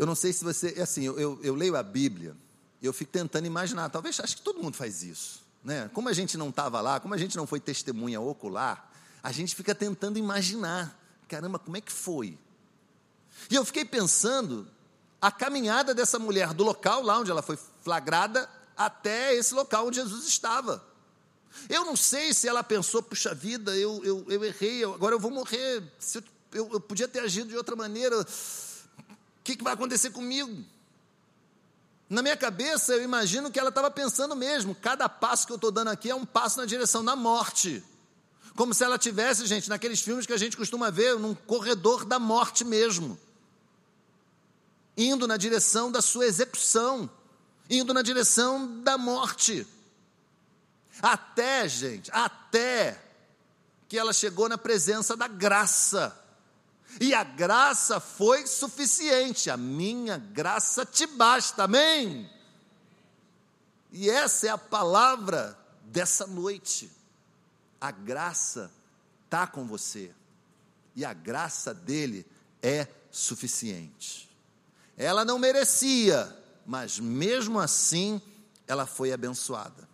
Eu 0.00 0.06
não 0.06 0.14
sei 0.14 0.32
se 0.32 0.42
você. 0.42 0.74
É 0.76 0.82
assim, 0.82 1.04
eu, 1.04 1.18
eu, 1.18 1.38
eu 1.42 1.54
leio 1.54 1.76
a 1.76 1.82
Bíblia 1.82 2.34
eu 2.82 2.92
fico 2.92 3.12
tentando 3.12 3.46
imaginar. 3.46 3.90
Talvez 3.90 4.18
acho 4.20 4.36
que 4.36 4.42
todo 4.42 4.62
mundo 4.62 4.76
faz 4.76 5.02
isso. 5.02 5.42
Né? 5.62 5.90
Como 5.92 6.08
a 6.08 6.12
gente 6.12 6.38
não 6.38 6.48
estava 6.48 6.80
lá, 6.80 6.98
como 6.98 7.12
a 7.12 7.18
gente 7.18 7.36
não 7.36 7.46
foi 7.46 7.60
testemunha 7.60 8.20
ocular, 8.20 8.90
a 9.22 9.30
gente 9.30 9.54
fica 9.54 9.74
tentando 9.74 10.18
imaginar. 10.18 10.98
Caramba, 11.28 11.58
como 11.58 11.76
é 11.76 11.80
que 11.80 11.92
foi? 11.92 12.38
E 13.50 13.54
eu 13.54 13.64
fiquei 13.64 13.84
pensando 13.84 14.66
a 15.20 15.30
caminhada 15.30 15.94
dessa 15.94 16.18
mulher 16.18 16.54
do 16.54 16.64
local 16.64 17.02
lá 17.02 17.18
onde 17.18 17.30
ela 17.30 17.42
foi 17.42 17.58
flagrada 17.82 18.48
até 18.76 19.34
esse 19.34 19.52
local 19.52 19.88
onde 19.88 19.96
Jesus 19.96 20.26
estava. 20.26 20.82
Eu 21.68 21.84
não 21.84 21.96
sei 21.96 22.32
se 22.32 22.48
ela 22.48 22.64
pensou, 22.64 23.02
puxa 23.02 23.34
vida, 23.34 23.76
eu, 23.76 24.02
eu, 24.04 24.24
eu 24.28 24.44
errei, 24.44 24.82
agora 24.84 25.14
eu 25.14 25.20
vou 25.20 25.30
morrer. 25.30 25.82
Se 25.98 26.18
eu, 26.18 26.24
eu, 26.52 26.70
eu 26.72 26.80
podia 26.80 27.06
ter 27.06 27.20
agido 27.20 27.50
de 27.50 27.56
outra 27.56 27.76
maneira 27.76 28.24
que, 29.42 29.56
que 29.56 29.64
vai 29.64 29.74
acontecer 29.74 30.10
comigo? 30.10 30.64
Na 32.08 32.22
minha 32.22 32.36
cabeça, 32.36 32.92
eu 32.92 33.02
imagino 33.02 33.50
que 33.50 33.58
ela 33.58 33.68
estava 33.68 33.90
pensando 33.90 34.34
mesmo: 34.34 34.74
cada 34.74 35.08
passo 35.08 35.46
que 35.46 35.52
eu 35.52 35.56
estou 35.56 35.70
dando 35.70 35.88
aqui 35.88 36.10
é 36.10 36.14
um 36.14 36.26
passo 36.26 36.58
na 36.58 36.66
direção 36.66 37.04
da 37.04 37.14
morte. 37.14 37.82
Como 38.56 38.74
se 38.74 38.82
ela 38.82 38.98
tivesse, 38.98 39.46
gente, 39.46 39.68
naqueles 39.68 40.00
filmes 40.00 40.26
que 40.26 40.32
a 40.32 40.36
gente 40.36 40.56
costuma 40.56 40.90
ver, 40.90 41.18
num 41.18 41.34
corredor 41.34 42.04
da 42.04 42.18
morte 42.18 42.64
mesmo. 42.64 43.18
Indo 44.96 45.26
na 45.26 45.36
direção 45.36 45.90
da 45.90 46.02
sua 46.02 46.26
execução, 46.26 47.08
indo 47.70 47.94
na 47.94 48.02
direção 48.02 48.82
da 48.82 48.98
morte. 48.98 49.66
Até, 51.00 51.68
gente, 51.68 52.10
até 52.12 53.00
que 53.88 53.96
ela 53.96 54.12
chegou 54.12 54.48
na 54.48 54.58
presença 54.58 55.16
da 55.16 55.28
graça. 55.28 56.16
E 56.98 57.14
a 57.14 57.22
graça 57.22 58.00
foi 58.00 58.46
suficiente, 58.46 59.50
a 59.50 59.56
minha 59.56 60.16
graça 60.18 60.84
te 60.84 61.06
basta, 61.06 61.64
amém? 61.64 62.28
E 63.92 64.08
essa 64.08 64.46
é 64.46 64.50
a 64.50 64.58
palavra 64.58 65.58
dessa 65.84 66.26
noite. 66.26 66.90
A 67.80 67.90
graça 67.90 68.70
está 69.24 69.46
com 69.46 69.66
você, 69.66 70.12
e 70.96 71.04
a 71.04 71.12
graça 71.12 71.72
dele 71.72 72.26
é 72.62 72.86
suficiente. 73.10 74.28
Ela 74.96 75.24
não 75.24 75.38
merecia, 75.38 76.36
mas 76.66 76.98
mesmo 76.98 77.58
assim 77.58 78.20
ela 78.66 78.86
foi 78.86 79.12
abençoada. 79.12 79.88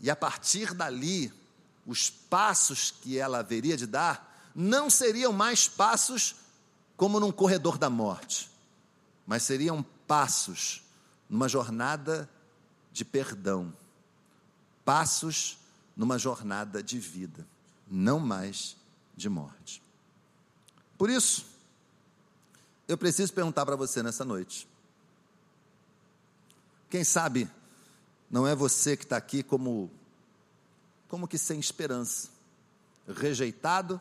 E 0.00 0.10
a 0.10 0.16
partir 0.16 0.74
dali, 0.74 1.32
os 1.86 2.10
passos 2.10 2.90
que 2.90 3.18
ela 3.18 3.38
haveria 3.38 3.76
de 3.76 3.86
dar 3.86 4.35
não 4.58 4.88
seriam 4.88 5.34
mais 5.34 5.68
passos 5.68 6.34
como 6.96 7.20
num 7.20 7.30
corredor 7.30 7.76
da 7.76 7.90
morte, 7.90 8.50
mas 9.26 9.42
seriam 9.42 9.84
passos 10.06 10.82
numa 11.28 11.46
jornada 11.46 12.26
de 12.90 13.04
perdão, 13.04 13.70
passos 14.82 15.58
numa 15.94 16.18
jornada 16.18 16.82
de 16.82 16.98
vida, 16.98 17.46
não 17.86 18.18
mais 18.18 18.78
de 19.14 19.28
morte. 19.28 19.82
Por 20.96 21.10
isso, 21.10 21.44
eu 22.88 22.96
preciso 22.96 23.34
perguntar 23.34 23.66
para 23.66 23.76
você 23.76 24.02
nessa 24.02 24.24
noite. 24.24 24.66
Quem 26.88 27.04
sabe 27.04 27.50
não 28.30 28.46
é 28.46 28.54
você 28.54 28.96
que 28.96 29.04
está 29.04 29.18
aqui 29.18 29.42
como, 29.42 29.90
como 31.08 31.28
que 31.28 31.36
sem 31.36 31.60
esperança, 31.60 32.30
rejeitado, 33.06 34.00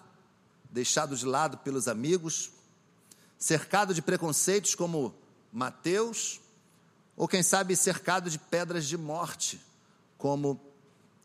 deixado 0.75 1.15
de 1.15 1.25
lado 1.25 1.57
pelos 1.59 1.87
amigos, 1.87 2.51
cercado 3.39 3.93
de 3.93 4.01
preconceitos 4.01 4.75
como 4.75 5.15
Mateus, 5.49 6.41
ou 7.15 7.29
quem 7.29 7.41
sabe 7.41 7.77
cercado 7.77 8.29
de 8.29 8.37
pedras 8.37 8.85
de 8.85 8.97
morte, 8.97 9.61
como 10.17 10.59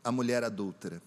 a 0.04 0.12
mulher 0.12 0.44
adúltera. 0.44 1.02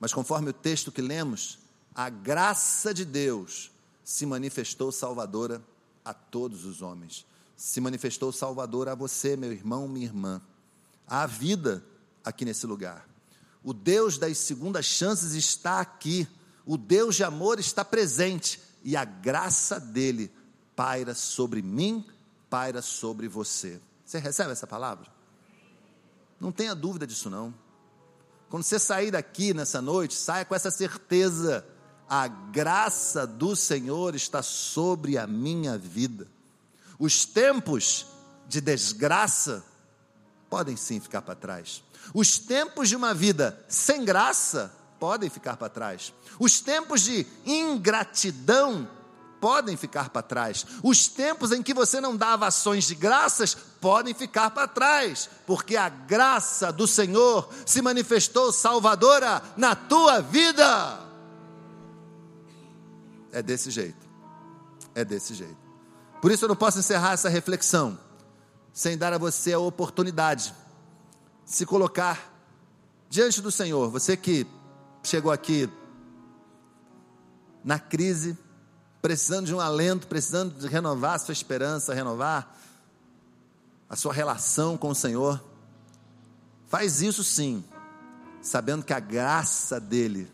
Mas 0.00 0.12
conforme 0.12 0.50
o 0.50 0.52
texto 0.52 0.90
que 0.90 1.00
lemos, 1.00 1.60
a 1.94 2.10
graça 2.10 2.92
de 2.92 3.04
Deus 3.04 3.70
se 4.02 4.26
manifestou 4.26 4.90
salvadora 4.90 5.62
a 6.04 6.12
todos 6.12 6.64
os 6.64 6.82
homens, 6.82 7.24
se 7.56 7.80
manifestou 7.80 8.30
o 8.30 8.32
Salvador 8.32 8.88
a 8.88 8.94
você, 8.96 9.36
meu 9.36 9.52
irmão, 9.52 9.86
minha 9.86 10.06
irmã. 10.06 10.42
Há 11.06 11.26
vida 11.26 11.84
aqui 12.24 12.44
nesse 12.44 12.66
lugar. 12.66 13.08
O 13.62 13.72
Deus 13.72 14.18
das 14.18 14.36
segundas 14.38 14.84
chances 14.84 15.34
está 15.34 15.80
aqui. 15.80 16.26
O 16.64 16.76
Deus 16.76 17.16
de 17.16 17.24
amor 17.24 17.58
está 17.58 17.84
presente. 17.84 18.60
E 18.84 18.96
a 18.96 19.04
graça 19.04 19.78
dele 19.78 20.30
paira 20.74 21.14
sobre 21.14 21.62
mim, 21.62 22.04
paira 22.50 22.82
sobre 22.82 23.28
você. 23.28 23.80
Você 24.04 24.18
recebe 24.18 24.52
essa 24.52 24.66
palavra? 24.66 25.06
Não 26.40 26.50
tenha 26.50 26.74
dúvida 26.74 27.06
disso 27.06 27.30
não. 27.30 27.54
Quando 28.50 28.64
você 28.64 28.78
sair 28.78 29.10
daqui 29.10 29.54
nessa 29.54 29.80
noite, 29.80 30.14
saia 30.14 30.44
com 30.44 30.54
essa 30.54 30.70
certeza: 30.70 31.64
a 32.08 32.26
graça 32.26 33.26
do 33.26 33.54
Senhor 33.54 34.14
está 34.14 34.42
sobre 34.42 35.16
a 35.16 35.26
minha 35.26 35.78
vida. 35.78 36.28
Os 36.98 37.24
tempos 37.24 38.06
de 38.48 38.60
desgraça 38.60 39.64
podem 40.50 40.76
sim 40.76 41.00
ficar 41.00 41.22
para 41.22 41.34
trás. 41.34 41.82
Os 42.12 42.38
tempos 42.38 42.88
de 42.88 42.96
uma 42.96 43.14
vida 43.14 43.64
sem 43.68 44.04
graça 44.04 44.70
podem 45.02 45.28
ficar 45.28 45.56
para 45.56 45.68
trás. 45.68 46.14
Os 46.38 46.60
tempos 46.60 47.00
de 47.00 47.26
ingratidão 47.44 48.88
podem 49.40 49.76
ficar 49.76 50.10
para 50.10 50.22
trás. 50.22 50.64
Os 50.80 51.08
tempos 51.08 51.50
em 51.50 51.60
que 51.60 51.74
você 51.74 52.00
não 52.00 52.16
dava 52.16 52.46
ações 52.46 52.84
de 52.84 52.94
graças 52.94 53.52
podem 53.80 54.14
ficar 54.14 54.50
para 54.50 54.68
trás, 54.68 55.28
porque 55.44 55.76
a 55.76 55.88
graça 55.88 56.72
do 56.72 56.86
Senhor 56.86 57.52
se 57.66 57.82
manifestou 57.82 58.52
salvadora 58.52 59.42
na 59.56 59.74
tua 59.74 60.20
vida. 60.20 61.00
É 63.32 63.42
desse 63.42 63.72
jeito. 63.72 64.06
É 64.94 65.04
desse 65.04 65.34
jeito. 65.34 65.58
Por 66.20 66.30
isso 66.30 66.44
eu 66.44 66.48
não 66.48 66.54
posso 66.54 66.78
encerrar 66.78 67.14
essa 67.14 67.28
reflexão 67.28 67.98
sem 68.72 68.96
dar 68.96 69.12
a 69.12 69.18
você 69.18 69.52
a 69.52 69.58
oportunidade 69.58 70.54
de 71.44 71.50
se 71.50 71.66
colocar 71.66 72.32
diante 73.10 73.42
do 73.42 73.50
Senhor. 73.50 73.90
Você 73.90 74.16
que 74.16 74.46
chegou 75.02 75.32
aqui 75.32 75.68
na 77.64 77.78
crise, 77.78 78.36
precisando 79.00 79.46
de 79.46 79.54
um 79.54 79.60
alento, 79.60 80.06
precisando 80.06 80.58
de 80.58 80.66
renovar 80.66 81.14
a 81.14 81.18
sua 81.18 81.32
esperança, 81.32 81.94
renovar 81.94 82.56
a 83.88 83.96
sua 83.96 84.12
relação 84.12 84.76
com 84.76 84.88
o 84.88 84.94
Senhor. 84.94 85.42
Faz 86.66 87.02
isso 87.02 87.22
sim, 87.22 87.64
sabendo 88.40 88.84
que 88.84 88.92
a 88.92 89.00
graça 89.00 89.78
dele 89.78 90.32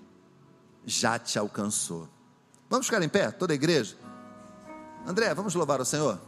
já 0.86 1.18
te 1.18 1.38
alcançou. 1.38 2.08
Vamos 2.70 2.86
ficar 2.86 3.02
em 3.02 3.08
pé, 3.08 3.30
toda 3.30 3.52
a 3.52 3.56
igreja? 3.56 3.96
André, 5.06 5.34
vamos 5.34 5.54
louvar 5.54 5.80
o 5.80 5.84
Senhor? 5.84 6.27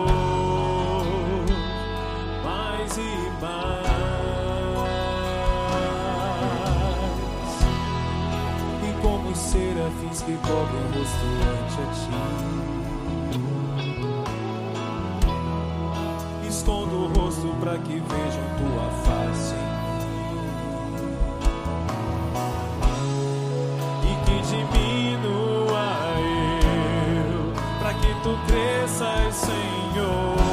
que 10.09 10.37
cobrem 10.37 10.81
o 10.81 10.87
rosto 10.97 11.25
ante 11.51 11.77
a 11.81 11.85
ti, 11.93 12.11
escondo 16.47 16.95
o 16.95 17.07
rosto 17.13 17.47
para 17.59 17.77
que 17.77 17.99
vejam 17.99 18.45
tua 18.57 18.89
face. 19.03 19.71
tu 28.23 28.37
cresças, 28.47 29.35
Senhor. 29.35 30.50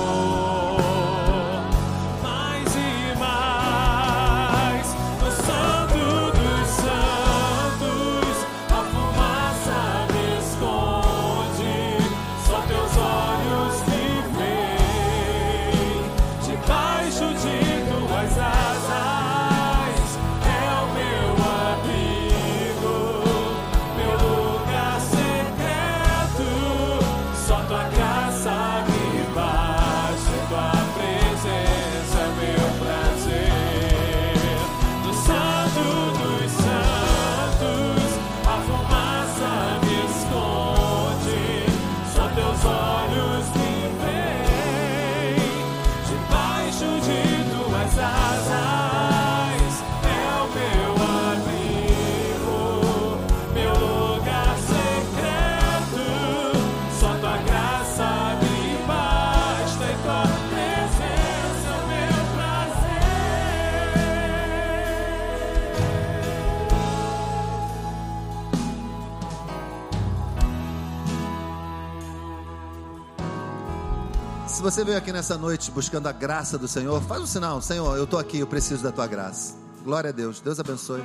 Você 74.79 74.85
veio 74.85 74.98
aqui 74.98 75.12
nessa 75.12 75.37
noite 75.37 75.72
buscando 75.72 76.06
a 76.06 76.12
graça 76.12 76.56
do 76.56 76.68
Senhor, 76.68 77.02
faz 77.02 77.20
um 77.20 77.26
sinal, 77.26 77.60
Senhor, 77.60 77.96
eu 77.96 78.04
estou 78.04 78.16
aqui, 78.16 78.38
eu 78.38 78.46
preciso 78.46 78.81
da 78.81 78.92
tua 78.92 79.08
graça. 79.08 79.56
Glória 79.83 80.10
a 80.10 80.12
Deus, 80.12 80.38
Deus 80.38 80.60
abençoe. 80.60 81.02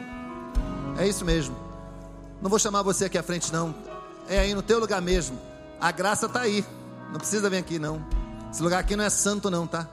É 0.95 1.07
isso 1.07 1.25
mesmo. 1.25 1.57
Não 2.39 2.51
vou 2.51 2.59
chamar 2.59 2.83
você 2.83 3.05
aqui 3.05 3.17
à 3.17 3.23
frente, 3.23 3.51
não. 3.51 3.73
É 4.29 4.37
aí 4.37 4.53
no 4.53 4.61
teu 4.61 4.77
lugar 4.77 5.01
mesmo. 5.01 5.39
A 5.81 5.89
graça 5.91 6.27
está 6.27 6.41
aí. 6.41 6.63
Não 7.11 7.17
precisa 7.17 7.49
vir 7.49 7.57
aqui, 7.57 7.79
não. 7.79 8.05
Esse 8.51 8.61
lugar 8.61 8.79
aqui 8.79 8.95
não 8.95 9.05
é 9.05 9.09
santo, 9.09 9.49
não, 9.49 9.65
tá? 9.65 9.87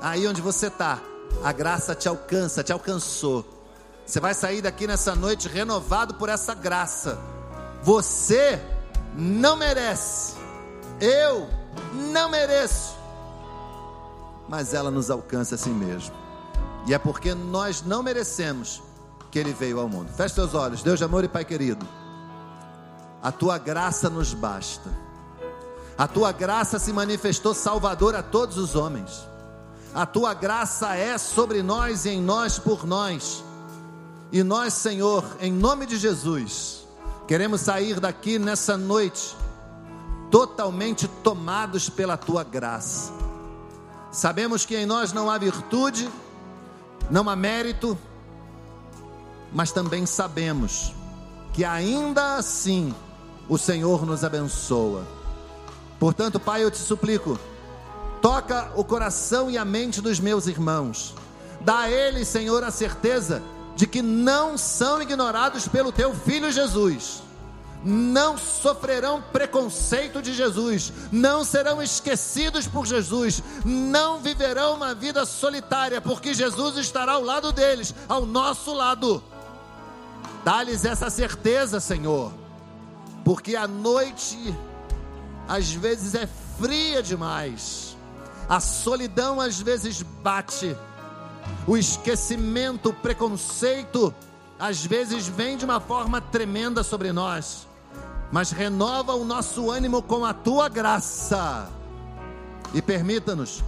Aí 0.00 0.24
onde 0.28 0.40
você 0.40 0.68
está, 0.68 1.00
a 1.42 1.50
graça 1.50 1.96
te 1.96 2.08
alcança, 2.08 2.62
te 2.62 2.72
alcançou. 2.72 3.44
Você 4.06 4.20
vai 4.20 4.34
sair 4.34 4.62
daqui 4.62 4.86
nessa 4.86 5.16
noite 5.16 5.48
renovado 5.48 6.14
por 6.14 6.28
essa 6.28 6.54
graça. 6.54 7.18
Você 7.82 8.62
não 9.16 9.56
merece. 9.56 10.34
Eu 11.00 11.48
não 11.92 12.28
mereço, 12.28 12.94
mas 14.50 14.74
ela 14.74 14.90
nos 14.90 15.12
alcança 15.12 15.54
assim 15.54 15.72
mesmo. 15.72 16.12
E 16.84 16.92
é 16.92 16.98
porque 16.98 17.32
nós 17.34 17.82
não 17.82 18.02
merecemos 18.02 18.82
que 19.30 19.38
ele 19.38 19.52
veio 19.52 19.78
ao 19.78 19.88
mundo. 19.88 20.10
Feche 20.12 20.34
seus 20.34 20.54
olhos, 20.54 20.82
Deus 20.82 20.98
de 20.98 21.04
amor 21.04 21.22
e 21.22 21.28
Pai 21.28 21.44
querido. 21.44 21.86
A 23.22 23.30
tua 23.30 23.58
graça 23.58 24.10
nos 24.10 24.34
basta. 24.34 24.90
A 25.96 26.08
tua 26.08 26.32
graça 26.32 26.80
se 26.80 26.92
manifestou 26.92 27.54
salvador 27.54 28.16
a 28.16 28.24
todos 28.24 28.58
os 28.58 28.74
homens. 28.74 29.24
A 29.94 30.04
tua 30.04 30.34
graça 30.34 30.96
é 30.96 31.16
sobre 31.16 31.62
nós 31.62 32.04
e 32.04 32.10
em 32.10 32.20
nós 32.20 32.58
por 32.58 32.84
nós. 32.84 33.44
E 34.32 34.42
nós, 34.42 34.74
Senhor, 34.74 35.24
em 35.40 35.52
nome 35.52 35.86
de 35.86 35.96
Jesus, 35.96 36.84
queremos 37.28 37.60
sair 37.60 38.00
daqui 38.00 38.36
nessa 38.36 38.76
noite 38.76 39.36
totalmente 40.28 41.06
tomados 41.06 41.88
pela 41.88 42.16
tua 42.16 42.42
graça. 42.42 43.29
Sabemos 44.12 44.64
que 44.64 44.76
em 44.76 44.86
nós 44.86 45.12
não 45.12 45.30
há 45.30 45.38
virtude, 45.38 46.10
não 47.10 47.28
há 47.28 47.36
mérito, 47.36 47.96
mas 49.52 49.70
também 49.70 50.04
sabemos 50.04 50.92
que 51.52 51.64
ainda 51.64 52.36
assim 52.36 52.94
o 53.48 53.56
Senhor 53.56 54.04
nos 54.04 54.24
abençoa. 54.24 55.06
Portanto, 55.98 56.40
Pai, 56.40 56.64
eu 56.64 56.70
te 56.70 56.78
suplico, 56.78 57.38
toca 58.20 58.72
o 58.74 58.84
coração 58.84 59.50
e 59.50 59.56
a 59.56 59.64
mente 59.64 60.00
dos 60.00 60.18
meus 60.18 60.46
irmãos, 60.46 61.14
dá 61.60 61.80
a 61.80 61.90
eles, 61.90 62.28
Senhor, 62.28 62.64
a 62.64 62.70
certeza 62.70 63.42
de 63.76 63.86
que 63.86 64.02
não 64.02 64.58
são 64.58 65.00
ignorados 65.00 65.68
pelo 65.68 65.92
teu 65.92 66.14
filho 66.14 66.50
Jesus 66.50 67.22
não 67.84 68.36
sofrerão 68.36 69.22
preconceito 69.32 70.20
de 70.20 70.34
Jesus, 70.34 70.92
não 71.10 71.44
serão 71.44 71.82
esquecidos 71.82 72.66
por 72.66 72.86
Jesus, 72.86 73.42
não 73.64 74.20
viverão 74.20 74.74
uma 74.74 74.94
vida 74.94 75.24
solitária, 75.24 76.00
porque 76.00 76.34
Jesus 76.34 76.76
estará 76.76 77.12
ao 77.12 77.22
lado 77.22 77.52
deles, 77.52 77.94
ao 78.08 78.26
nosso 78.26 78.74
lado. 78.74 79.22
Dá-lhes 80.44 80.84
essa 80.84 81.08
certeza, 81.08 81.80
Senhor, 81.80 82.32
porque 83.24 83.56
a 83.56 83.66
noite 83.66 84.54
às 85.48 85.70
vezes 85.72 86.14
é 86.14 86.28
fria 86.58 87.02
demais, 87.02 87.96
a 88.48 88.60
solidão 88.60 89.40
às 89.40 89.60
vezes 89.60 90.02
bate, 90.02 90.76
o 91.66 91.76
esquecimento, 91.76 92.90
o 92.90 92.94
preconceito, 92.94 94.14
às 94.58 94.84
vezes 94.84 95.26
vem 95.26 95.56
de 95.56 95.64
uma 95.64 95.80
forma 95.80 96.20
tremenda 96.20 96.82
sobre 96.82 97.12
nós 97.12 97.69
mas 98.32 98.50
renova 98.50 99.14
o 99.14 99.24
nosso 99.24 99.70
ânimo 99.70 100.02
com 100.02 100.24
a 100.24 100.32
tua 100.32 100.68
graça 100.68 101.68
e 102.72 102.80
permita-nos 102.80 103.62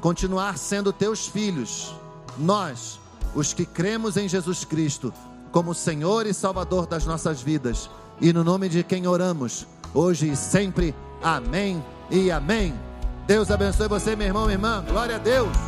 continuar 0.00 0.58
sendo 0.58 0.92
teus 0.92 1.26
filhos, 1.26 1.94
nós, 2.36 3.00
os 3.34 3.52
que 3.52 3.64
cremos 3.64 4.16
em 4.16 4.28
Jesus 4.28 4.64
Cristo, 4.64 5.12
como 5.50 5.74
Senhor 5.74 6.26
e 6.26 6.34
Salvador 6.34 6.86
das 6.86 7.04
nossas 7.04 7.40
vidas, 7.40 7.90
e 8.20 8.32
no 8.32 8.44
nome 8.44 8.68
de 8.68 8.82
quem 8.82 9.06
oramos, 9.06 9.66
hoje 9.94 10.30
e 10.30 10.36
sempre, 10.36 10.94
amém 11.22 11.84
e 12.10 12.30
amém. 12.30 12.74
Deus 13.26 13.50
abençoe 13.50 13.88
você, 13.88 14.16
meu 14.16 14.26
irmão, 14.26 14.44
minha 14.44 14.54
irmã, 14.54 14.84
glória 14.88 15.16
a 15.16 15.18
Deus. 15.18 15.67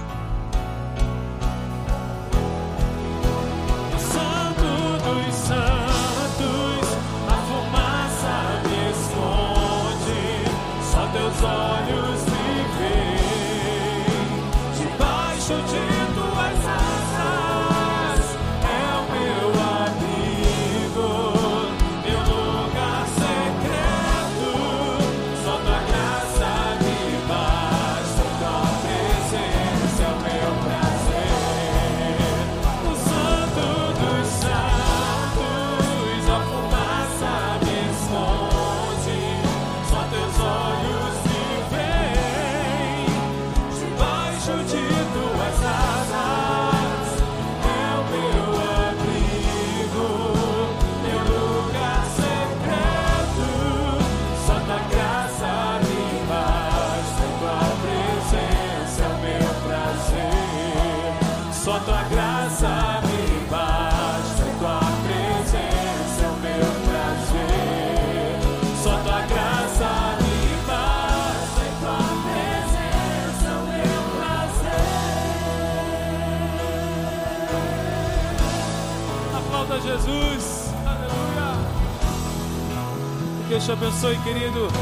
Abençoe, 84.01 84.17
querido. 84.25 84.80